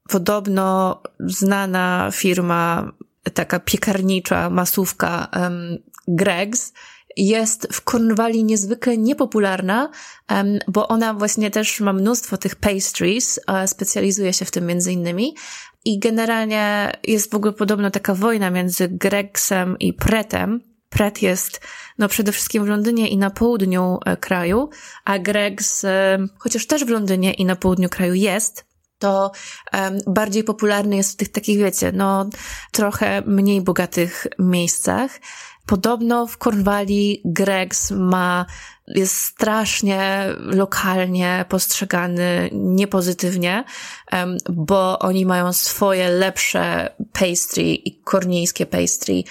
Podobno 0.10 1.02
znana 1.20 2.10
firma, 2.14 2.92
taka 3.34 3.60
piekarnicza, 3.60 4.50
masówka 4.50 5.28
um, 5.36 5.78
jest 7.18 7.68
w 7.72 7.84
Cornwalli 7.84 8.44
niezwykle 8.44 8.98
niepopularna, 8.98 9.90
bo 10.68 10.88
ona 10.88 11.14
właśnie 11.14 11.52
też 11.52 11.80
ma 11.80 11.94
mnóstwo 11.94 12.38
tych 12.38 12.56
pastries, 12.56 13.40
specjalizuje 13.66 14.34
się 14.34 14.46
w 14.46 14.52
tym 14.52 14.66
między 14.66 14.92
innymi 14.92 15.36
i 15.86 16.00
generalnie 16.00 16.92
jest 17.04 17.32
w 17.32 17.36
ogóle 17.36 17.54
podobno 17.54 17.92
taka 17.92 18.14
wojna 18.14 18.50
między 18.50 18.88
Gregsem 18.88 19.80
i 19.80 19.94
Pretem. 19.94 20.72
Pret 20.90 21.22
jest 21.22 21.62
no 21.98 22.08
przede 22.08 22.32
wszystkim 22.32 22.66
w 22.66 22.68
Londynie 22.68 23.08
i 23.08 23.18
na 23.18 23.30
południu 23.30 24.00
e, 24.06 24.18
kraju, 24.18 24.70
a 25.06 25.20
Gregs, 25.20 25.84
e, 25.84 26.18
chociaż 26.38 26.68
też 26.68 26.86
w 26.86 26.90
Londynie 26.90 27.34
i 27.34 27.46
na 27.46 27.56
południu 27.56 27.90
kraju 27.90 28.14
jest, 28.14 28.66
to 29.02 29.32
um, 29.74 30.00
bardziej 30.08 30.44
popularny 30.44 30.96
jest 30.96 31.14
w 31.14 31.16
tych 31.16 31.32
takich, 31.32 31.60
wiecie, 31.60 31.92
no 31.92 32.30
trochę 32.72 33.22
mniej 33.26 33.62
bogatych 33.62 34.28
miejscach. 34.40 35.20
Podobno 35.72 36.28
w 36.28 36.38
Cornwalli 36.38 37.22
Gregs 37.26 37.92
ma, 37.92 38.46
jest 38.88 39.16
strasznie 39.16 40.26
lokalnie 40.38 41.46
postrzegany 41.50 42.50
niepozytywnie, 42.54 43.64
bo 44.50 45.00
oni 45.00 45.26
mają 45.26 45.54
swoje 45.54 46.10
lepsze 46.10 46.96
pastry 47.14 47.64
i 47.64 48.02
kornijskie 48.04 48.66
pastry 48.66 49.24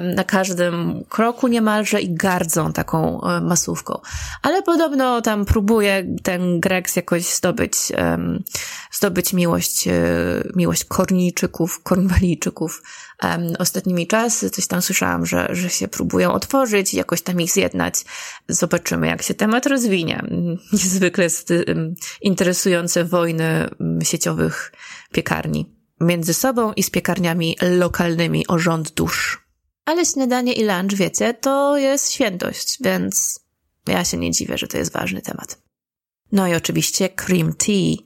na 0.00 0.24
każdym 0.24 1.04
kroku 1.08 1.48
niemalże 1.48 2.00
i 2.00 2.14
gardzą 2.14 2.72
taką 2.72 3.20
e, 3.22 3.40
masówką. 3.40 4.00
Ale 4.42 4.62
podobno 4.62 5.20
tam 5.20 5.44
próbuje 5.44 6.06
ten 6.22 6.60
Gregs 6.60 6.96
jakoś 6.96 7.34
zdobyć, 7.34 7.74
zdobyć 8.92 9.32
miłość, 9.32 9.88
e, 9.88 9.92
miłość 10.56 10.84
Kornijczyków, 10.84 11.82
Kornwalijczyków 11.82 12.82
ostatnimi 13.58 14.06
czasy. 14.06 14.50
Coś 14.50 14.66
tam 14.66 14.82
słyszałam, 14.82 15.26
że, 15.26 15.48
że 15.50 15.70
się 15.70 15.88
próbują 15.88 16.32
otworzyć 16.32 16.94
i 16.94 16.96
jakoś 16.96 17.22
tam 17.22 17.40
ich 17.40 17.50
zjednać. 17.50 18.04
Zobaczymy, 18.48 19.06
jak 19.06 19.22
się 19.22 19.34
temat 19.34 19.66
rozwinie. 19.66 20.22
Niezwykle 20.72 21.26
interesujące 22.20 23.04
wojny 23.04 23.70
sieciowych 24.02 24.72
piekarni 25.12 25.80
między 26.00 26.34
sobą 26.34 26.72
i 26.72 26.82
z 26.82 26.90
piekarniami 26.90 27.56
lokalnymi 27.78 28.46
o 28.46 28.58
rząd 28.58 28.90
dusz. 28.90 29.49
Ale 29.90 30.06
śniadanie 30.06 30.52
i 30.52 30.64
lunch, 30.64 30.94
wiecie, 30.94 31.34
to 31.34 31.78
jest 31.78 32.12
świętość, 32.12 32.78
więc 32.80 33.40
ja 33.86 34.04
się 34.04 34.16
nie 34.16 34.30
dziwię, 34.30 34.58
że 34.58 34.68
to 34.68 34.78
jest 34.78 34.92
ważny 34.92 35.22
temat. 35.22 35.62
No 36.32 36.48
i 36.48 36.54
oczywiście 36.54 37.08
cream 37.08 37.52
tea, 37.52 37.96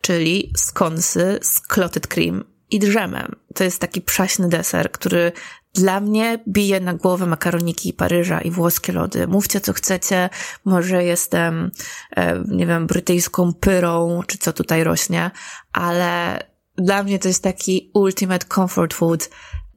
czyli 0.00 0.52
skonsy 0.56 1.38
z 1.42 1.60
clotted 1.60 2.06
cream 2.06 2.44
i 2.70 2.78
drzemem. 2.78 3.36
To 3.54 3.64
jest 3.64 3.80
taki 3.80 4.00
przaśny 4.00 4.48
deser, 4.48 4.92
który 4.92 5.32
dla 5.74 6.00
mnie 6.00 6.38
bije 6.48 6.80
na 6.80 6.94
głowę 6.94 7.26
makaroniki 7.26 7.92
Paryża 7.92 8.40
i 8.40 8.50
włoskie 8.50 8.92
lody. 8.92 9.26
Mówcie 9.26 9.60
co 9.60 9.72
chcecie, 9.72 10.30
może 10.64 11.04
jestem, 11.04 11.70
e, 12.16 12.44
nie 12.48 12.66
wiem, 12.66 12.86
brytyjską 12.86 13.54
pyrą, 13.54 14.22
czy 14.26 14.38
co 14.38 14.52
tutaj 14.52 14.84
rośnie, 14.84 15.30
ale 15.72 16.42
dla 16.76 17.02
mnie 17.02 17.18
to 17.18 17.28
jest 17.28 17.42
taki 17.42 17.90
ultimate 17.94 18.46
comfort 18.46 18.94
food 18.94 19.30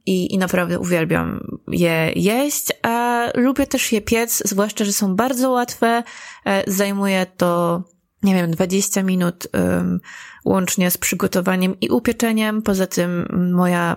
i, 0.06 0.34
i 0.34 0.38
naprawdę 0.38 0.78
uwielbiam 0.78 1.58
je 1.68 2.12
jeść, 2.16 2.72
a 2.82 3.24
lubię 3.34 3.66
też 3.66 3.92
je 3.92 4.00
piec, 4.00 4.42
zwłaszcza, 4.44 4.84
że 4.84 4.92
są 4.92 5.16
bardzo 5.16 5.50
łatwe. 5.50 6.02
E, 6.46 6.70
zajmuje 6.70 7.26
to, 7.36 7.82
nie 8.22 8.34
wiem, 8.34 8.50
20 8.50 9.02
minut 9.02 9.48
um, 9.52 10.00
łącznie 10.44 10.90
z 10.90 10.98
przygotowaniem 10.98 11.80
i 11.80 11.90
upieczeniem. 11.90 12.62
Poza 12.62 12.86
tym 12.86 13.26
moja 13.52 13.96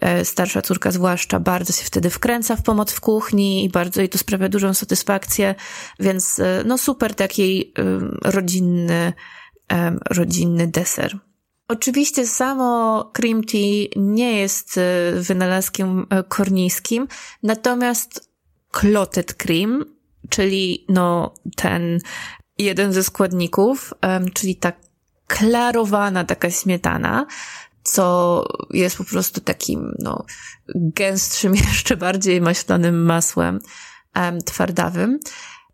e, 0.00 0.24
starsza 0.24 0.62
córka 0.62 0.90
zwłaszcza 0.90 1.40
bardzo 1.40 1.72
się 1.72 1.84
wtedy 1.84 2.10
wkręca 2.10 2.56
w 2.56 2.62
pomoc 2.62 2.92
w 2.92 3.00
kuchni 3.00 3.64
i 3.64 3.68
bardzo 3.68 4.00
jej 4.00 4.08
to 4.08 4.18
sprawia 4.18 4.48
dużą 4.48 4.74
satysfakcję, 4.74 5.54
więc 6.00 6.40
e, 6.40 6.62
no 6.66 6.78
super 6.78 7.14
taki 7.14 7.72
rodzinny, 8.24 9.12
rodzinny 10.10 10.66
deser. 10.66 11.29
Oczywiście 11.70 12.26
samo 12.26 13.10
cream 13.12 13.44
tea 13.44 13.88
nie 13.96 14.40
jest 14.40 14.78
e, 14.78 15.12
wynalazkiem 15.12 16.06
e, 16.10 16.22
kornijskim, 16.22 17.08
natomiast 17.42 18.30
clotted 18.70 19.34
cream, 19.34 19.84
czyli 20.28 20.84
no 20.88 21.34
ten 21.56 21.98
jeden 22.58 22.92
ze 22.92 23.04
składników, 23.04 23.94
czyli 24.34 24.56
ta 24.56 24.72
klarowana 25.26 26.24
taka 26.24 26.50
śmietana, 26.50 27.26
co 27.82 28.44
jest 28.70 28.96
po 28.96 29.04
prostu 29.04 29.40
takim, 29.40 29.94
no, 29.98 30.24
gęstszym, 30.74 31.54
jeszcze 31.74 31.96
bardziej 31.96 32.40
maślanym 32.40 33.04
masłem 33.04 33.60
twardawym, 34.44 35.18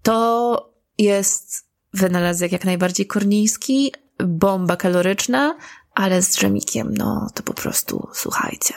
to 0.02 0.72
jest 0.98 1.66
wynalazek 1.92 2.52
jak 2.52 2.64
najbardziej 2.64 3.06
korniński, 3.06 3.92
bomba 4.24 4.76
kaloryczna, 4.76 5.56
ale 5.96 6.22
z 6.22 6.38
dżemikiem, 6.38 6.94
no 6.94 7.30
to 7.34 7.42
po 7.42 7.54
prostu, 7.54 8.08
słuchajcie, 8.12 8.74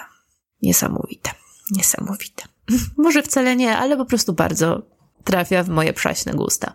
niesamowite, 0.62 1.32
niesamowite. 1.72 2.44
Może 2.98 3.24
wcale 3.24 3.56
nie, 3.56 3.78
ale 3.78 3.98
po 3.98 4.06
prostu 4.06 4.34
bardzo 4.34 4.82
trafia 5.24 5.64
w 5.64 5.70
moje 5.70 5.94
przaśne 5.94 6.34
gusta. 6.34 6.74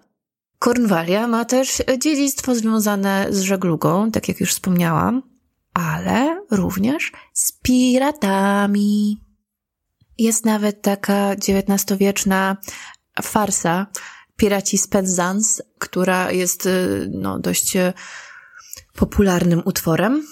Kornwalia 0.59 1.29
ma 1.29 1.45
też 1.45 1.83
dziedzictwo 1.99 2.55
związane 2.55 3.27
z 3.31 3.41
żeglugą, 3.41 4.11
tak 4.11 4.29
jak 4.29 4.41
już 4.41 4.51
wspomniałam, 4.51 5.23
ale 5.75 6.47
również 6.51 7.13
z 7.33 7.53
piratami. 7.53 9.21
Jest 10.19 10.45
nawet 10.45 10.83
taka 10.83 11.31
XIX-wieczna 11.31 12.57
farsa 13.23 13.87
Piraci 14.37 14.79
z 14.79 14.89
Penzance, 14.89 15.63
która 15.79 16.33
jest 16.33 16.69
no, 17.11 17.39
dość 17.39 17.77
popularnym 18.95 19.63
utworem. 19.65 20.27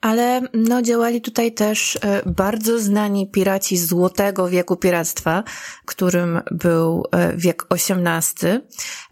Ale 0.00 0.40
no, 0.54 0.82
działali 0.82 1.20
tutaj 1.20 1.52
też 1.52 1.98
e, 2.02 2.22
bardzo 2.26 2.78
znani 2.78 3.30
piraci 3.30 3.78
złotego 3.78 4.48
wieku 4.48 4.76
piractwa, 4.76 5.44
którym 5.86 6.40
był 6.50 7.04
e, 7.12 7.36
wiek 7.36 7.66
XVIII, 7.70 8.60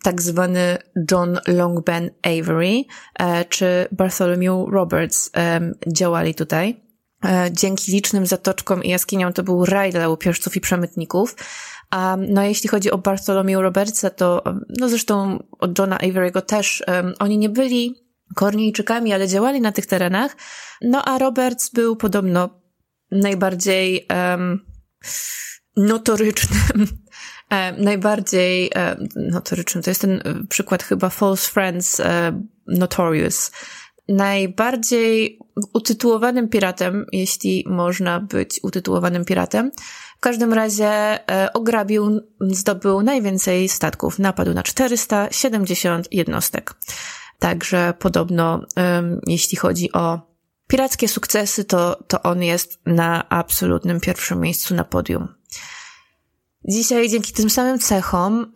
tak 0.03 0.23
zwany 0.23 0.79
John 1.11 1.39
Longben 1.47 2.11
Avery 2.23 2.85
e, 3.19 3.45
czy 3.45 3.89
Bartholomew 3.93 4.69
Roberts 4.73 5.31
działali 5.87 6.35
tutaj. 6.35 6.89
Dzięki 7.51 7.93
licznym 7.93 8.27
zatoczkom 8.27 8.85
i 8.85 8.89
jaskiniom 8.89 9.33
to 9.33 9.43
był 9.43 9.65
raj 9.65 9.93
dla 9.93 10.09
łupieżców 10.09 10.57
i 10.57 10.61
przemytników. 10.61 11.37
A 11.91 12.17
no 12.29 12.43
jeśli 12.43 12.69
chodzi 12.69 12.91
o 12.91 12.99
Bartholomew 12.99 13.61
Robertsa, 13.61 14.11
to 14.11 14.43
no 14.79 14.89
zresztą 14.89 15.43
od 15.59 15.79
Johna 15.79 15.99
Avery'ego 15.99 16.43
też, 16.43 16.85
um, 16.87 17.15
oni 17.19 17.39
nie 17.39 17.49
byli 17.49 18.08
Kornijczykami, 18.35 19.13
ale 19.13 19.29
działali 19.29 19.61
na 19.61 19.73
tych 19.73 19.87
terenach. 19.87 20.37
No 20.83 21.05
a 21.05 21.19
Roberts 21.19 21.71
był 21.71 21.97
podobno 21.97 22.61
najbardziej 23.11 24.07
um, 24.11 24.67
notorycznym, 25.77 26.87
najbardziej 27.79 28.71
um, 28.77 29.09
notorycznym, 29.17 29.85
to 29.85 29.91
jest 29.91 30.01
ten 30.01 30.47
przykład 30.49 30.83
chyba 30.83 31.09
False 31.09 31.53
Friends 31.53 32.01
um, 32.01 32.49
Notorious, 32.67 33.51
najbardziej 34.09 35.39
utytułowanym 35.73 36.49
piratem, 36.49 37.07
jeśli 37.13 37.65
można 37.69 38.21
być 38.21 38.61
utytułowanym 38.63 39.25
piratem. 39.25 39.71
W 40.17 40.21
każdym 40.21 40.53
razie 40.53 40.89
e, 41.31 41.53
ograbił, 41.53 42.21
zdobył 42.41 43.03
najwięcej 43.03 43.69
statków. 43.69 44.19
Napadł 44.19 44.55
na 44.55 44.63
470 44.63 46.13
jednostek. 46.13 46.75
Także 47.39 47.95
podobno, 47.99 48.61
jeśli 49.27 49.57
chodzi 49.57 49.93
o 49.93 50.21
pirackie 50.69 51.09
sukcesy, 51.09 51.65
to, 51.65 51.97
to 52.09 52.23
on 52.23 52.43
jest 52.43 52.81
na 52.87 53.29
absolutnym 53.29 54.01
pierwszym 54.01 54.41
miejscu 54.41 54.75
na 54.75 54.85
podium. 54.85 55.29
Dzisiaj 56.65 57.09
dzięki 57.09 57.33
tym 57.33 57.51
samym 57.51 57.79
cechom, 57.79 58.53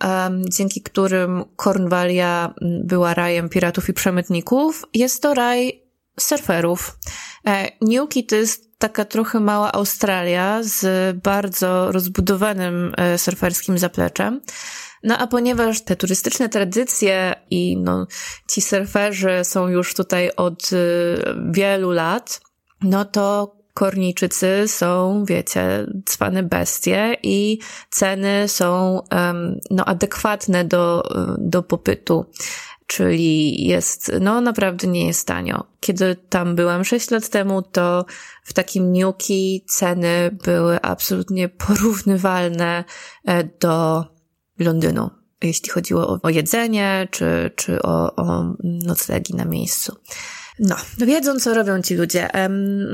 dzięki 0.49 0.83
którym 0.83 1.45
Cornwallia 1.57 2.55
była 2.85 3.15
rajem 3.15 3.49
piratów 3.49 3.89
i 3.89 3.93
przemytników, 3.93 4.87
jest 4.95 5.23
to 5.23 5.35
raj 5.35 5.83
surferów. 6.21 6.99
E, 7.47 7.69
Newquay 7.81 8.25
to 8.25 8.37
jest 8.37 8.79
taka 8.79 9.05
trochę 9.05 9.41
mała 9.41 9.73
Australia 9.73 10.61
z 10.63 11.17
bardzo 11.17 11.93
rozbudowanym 11.93 12.95
e, 12.97 13.19
surferskim 13.19 13.79
zapleczem. 13.79 14.41
No 15.05 15.19
a 15.19 15.27
ponieważ 15.27 15.81
te 15.81 15.97
turystyczne 15.97 16.49
tradycje 16.49 17.35
i 17.51 17.77
no, 17.77 18.07
ci 18.49 18.61
surferzy 18.61 19.41
są 19.43 19.69
już 19.69 19.95
tutaj 19.95 20.31
od 20.37 20.73
y, 20.73 20.77
wielu 21.53 21.91
lat, 21.91 22.41
no 22.83 23.05
to 23.05 23.57
Kornijczycy 23.75 24.69
są, 24.69 25.25
wiecie, 25.25 25.87
cwane 26.07 26.43
bestie 26.43 27.17
i 27.23 27.59
ceny 27.91 28.49
są 28.49 29.01
um, 29.11 29.61
no, 29.71 29.85
adekwatne 29.85 30.65
do, 30.65 31.03
do 31.39 31.63
popytu. 31.63 32.25
Czyli 32.87 33.65
jest, 33.67 34.13
no 34.21 34.41
naprawdę 34.41 34.89
nie 34.89 35.07
jest 35.07 35.27
tanio. 35.27 35.65
Kiedy 35.81 36.17
tam 36.29 36.57
byłam 36.57 36.85
6 36.85 37.11
lat 37.11 37.29
temu, 37.29 37.63
to 37.63 38.05
w 38.45 38.53
takim 38.53 38.93
Niuki 38.93 39.65
ceny 39.69 40.39
były 40.45 40.81
absolutnie 40.81 41.49
porównywalne 41.49 42.85
e, 43.25 43.45
do 43.45 44.05
Londynu, 44.59 45.11
jeśli 45.43 45.71
chodziło 45.71 46.09
o, 46.09 46.21
o 46.23 46.29
jedzenie 46.29 47.09
czy, 47.11 47.51
czy 47.57 47.83
o, 47.83 48.17
o 48.17 48.55
noclegi 48.63 49.35
na 49.35 49.45
miejscu. 49.45 49.97
No, 50.59 50.77
wiedzą, 50.99 51.39
co 51.39 51.55
robią 51.55 51.83
ci 51.83 51.95
ludzie. 51.95 52.29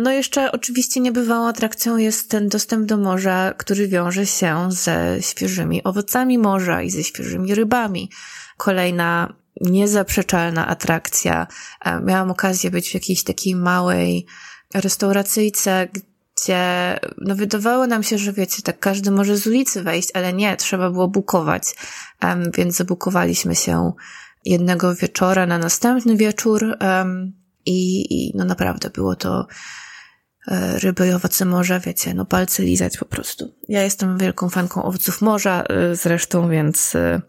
No 0.03 0.11
jeszcze 0.11 0.53
oczywiście 0.53 1.01
niebywałą 1.01 1.49
atrakcją 1.49 1.97
jest 1.97 2.31
ten 2.31 2.49
dostęp 2.49 2.87
do 2.87 2.97
morza, 2.97 3.55
który 3.59 3.88
wiąże 3.88 4.27
się 4.27 4.68
ze 4.73 5.16
świeżymi 5.21 5.85
owocami 5.85 6.38
morza 6.38 6.83
i 6.83 6.90
ze 6.90 7.05
świeżymi 7.05 7.55
rybami. 7.55 8.11
Kolejna 8.57 9.35
niezaprzeczalna 9.61 10.66
atrakcja. 10.66 11.47
Miałam 12.05 12.31
okazję 12.31 12.71
być 12.71 12.90
w 12.90 12.94
jakiejś 12.94 13.23
takiej 13.23 13.55
małej 13.55 14.27
restauracyjce, 14.75 15.88
gdzie 16.42 16.98
no 17.18 17.35
wydawało 17.35 17.87
nam 17.87 18.03
się, 18.03 18.18
że 18.18 18.33
wiecie, 18.33 18.62
tak 18.62 18.79
każdy 18.79 19.11
może 19.11 19.37
z 19.37 19.46
ulicy 19.46 19.83
wejść, 19.83 20.09
ale 20.14 20.33
nie, 20.33 20.57
trzeba 20.57 20.90
było 20.90 21.09
bukować, 21.09 21.74
um, 22.22 22.51
więc 22.51 22.77
zabukowaliśmy 22.77 23.55
się 23.55 23.92
jednego 24.44 24.94
wieczora 24.94 25.46
na 25.46 25.59
następny 25.59 26.16
wieczór 26.16 26.77
um, 26.81 27.33
i, 27.66 28.07
i 28.11 28.33
no 28.37 28.44
naprawdę 28.44 28.90
było 28.90 29.16
to 29.16 29.46
e, 30.48 30.79
ryby 30.79 31.09
i 31.09 31.12
owoce 31.12 31.44
morza, 31.44 31.81
wiecie, 31.81 32.14
no 32.14 32.24
palce 32.24 32.62
lizać 32.62 32.98
po 32.98 33.05
prostu. 33.05 33.55
Ja 33.68 33.83
jestem 33.83 34.18
wielką 34.18 34.48
fanką 34.48 34.83
owoców 34.83 35.20
morza 35.20 35.62
e, 35.62 35.96
zresztą, 35.96 36.51
więc 36.51 36.94
e, 36.94 37.20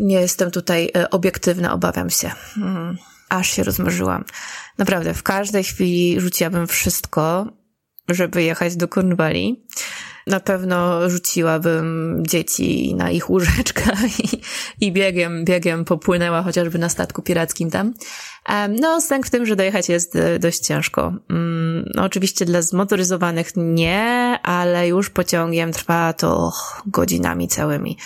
nie 0.00 0.20
jestem 0.20 0.50
tutaj 0.50 0.92
obiektywna, 1.10 1.72
obawiam 1.72 2.10
się. 2.10 2.30
Aż 3.28 3.50
się 3.50 3.62
rozmarzyłam. 3.62 4.24
Naprawdę, 4.78 5.14
w 5.14 5.22
każdej 5.22 5.64
chwili 5.64 6.20
rzuciłabym 6.20 6.66
wszystko, 6.66 7.46
żeby 8.08 8.42
jechać 8.42 8.76
do 8.76 8.88
Cornwalli. 8.88 9.64
Na 10.26 10.40
pewno 10.40 11.10
rzuciłabym 11.10 12.16
dzieci 12.28 12.94
na 12.94 13.10
ich 13.10 13.30
łóżeczka 13.30 13.92
i, 14.22 14.40
i 14.86 14.92
biegiem, 14.92 15.44
biegiem 15.44 15.84
popłynęła 15.84 16.42
chociażby 16.42 16.78
na 16.78 16.88
statku 16.88 17.22
pirackim 17.22 17.70
tam. 17.70 17.94
No, 18.80 19.00
sęk 19.00 19.26
w 19.26 19.30
tym, 19.30 19.46
że 19.46 19.56
dojechać 19.56 19.88
jest 19.88 20.16
e, 20.16 20.38
dość 20.38 20.58
ciężko. 20.58 21.12
Mm, 21.30 21.90
no, 21.94 22.04
oczywiście 22.04 22.44
dla 22.44 22.62
zmotoryzowanych 22.62 23.52
nie, 23.56 24.38
ale 24.42 24.88
już 24.88 25.10
pociągiem 25.10 25.72
trwa 25.72 26.12
to 26.12 26.52
godzinami 26.86 27.48
całymi. 27.48 27.98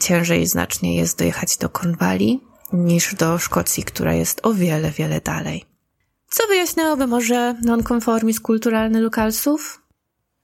Ciężej 0.00 0.46
znacznie 0.46 0.96
jest 0.96 1.18
dojechać 1.18 1.56
do 1.56 1.68
Cornwalli 1.68 2.40
niż 2.72 3.14
do 3.14 3.38
Szkocji, 3.38 3.82
która 3.84 4.14
jest 4.14 4.40
o 4.46 4.54
wiele, 4.54 4.90
wiele 4.90 5.20
dalej. 5.20 5.64
Co 6.28 6.46
wyjaśniałoby 6.46 7.06
może 7.06 7.54
nonkonformizm 7.62 8.42
kulturalny 8.42 9.00
lokalsów? 9.00 9.82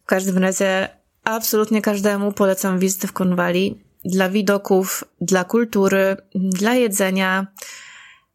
W 0.03 0.07
każdym 0.07 0.39
razie 0.39 0.89
absolutnie 1.25 1.83
każdemu 1.83 2.33
polecam 2.33 2.79
wizytę 2.79 3.09
w 3.09 3.13
Cornwalli 3.13 3.83
dla 4.05 4.29
widoków, 4.29 5.05
dla 5.21 5.45
kultury, 5.45 6.17
dla 6.35 6.75
jedzenia, 6.75 7.47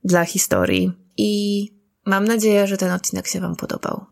dla 0.04 0.26
historii. 0.26 0.92
I 1.18 1.62
mam 2.06 2.26
nadzieję, 2.26 2.68
że 2.68 2.78
ten 2.78 2.92
odcinek 2.92 3.28
się 3.28 3.40
Wam 3.40 3.56
podobał. 3.56 4.06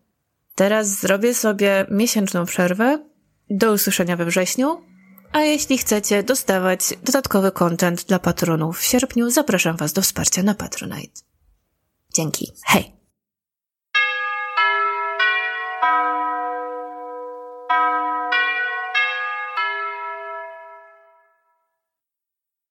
Teraz 0.55 0.87
zrobię 0.87 1.33
sobie 1.33 1.85
miesięczną 1.91 2.45
przerwę. 2.45 3.05
Do 3.49 3.71
usłyszenia 3.73 4.17
we 4.17 4.25
wrześniu 4.25 4.81
a 5.35 5.41
jeśli 5.41 5.77
chcecie 5.77 6.23
dostawać 6.23 6.81
dodatkowy 7.03 7.51
content 7.51 8.03
dla 8.03 8.19
patronów 8.19 8.79
w 8.79 8.83
sierpniu, 8.83 9.29
zapraszam 9.29 9.77
Was 9.77 9.93
do 9.93 10.01
wsparcia 10.01 10.43
na 10.43 10.53
Patronite. 10.53 11.21
Dzięki. 12.13 12.51
Hej! 12.63 12.91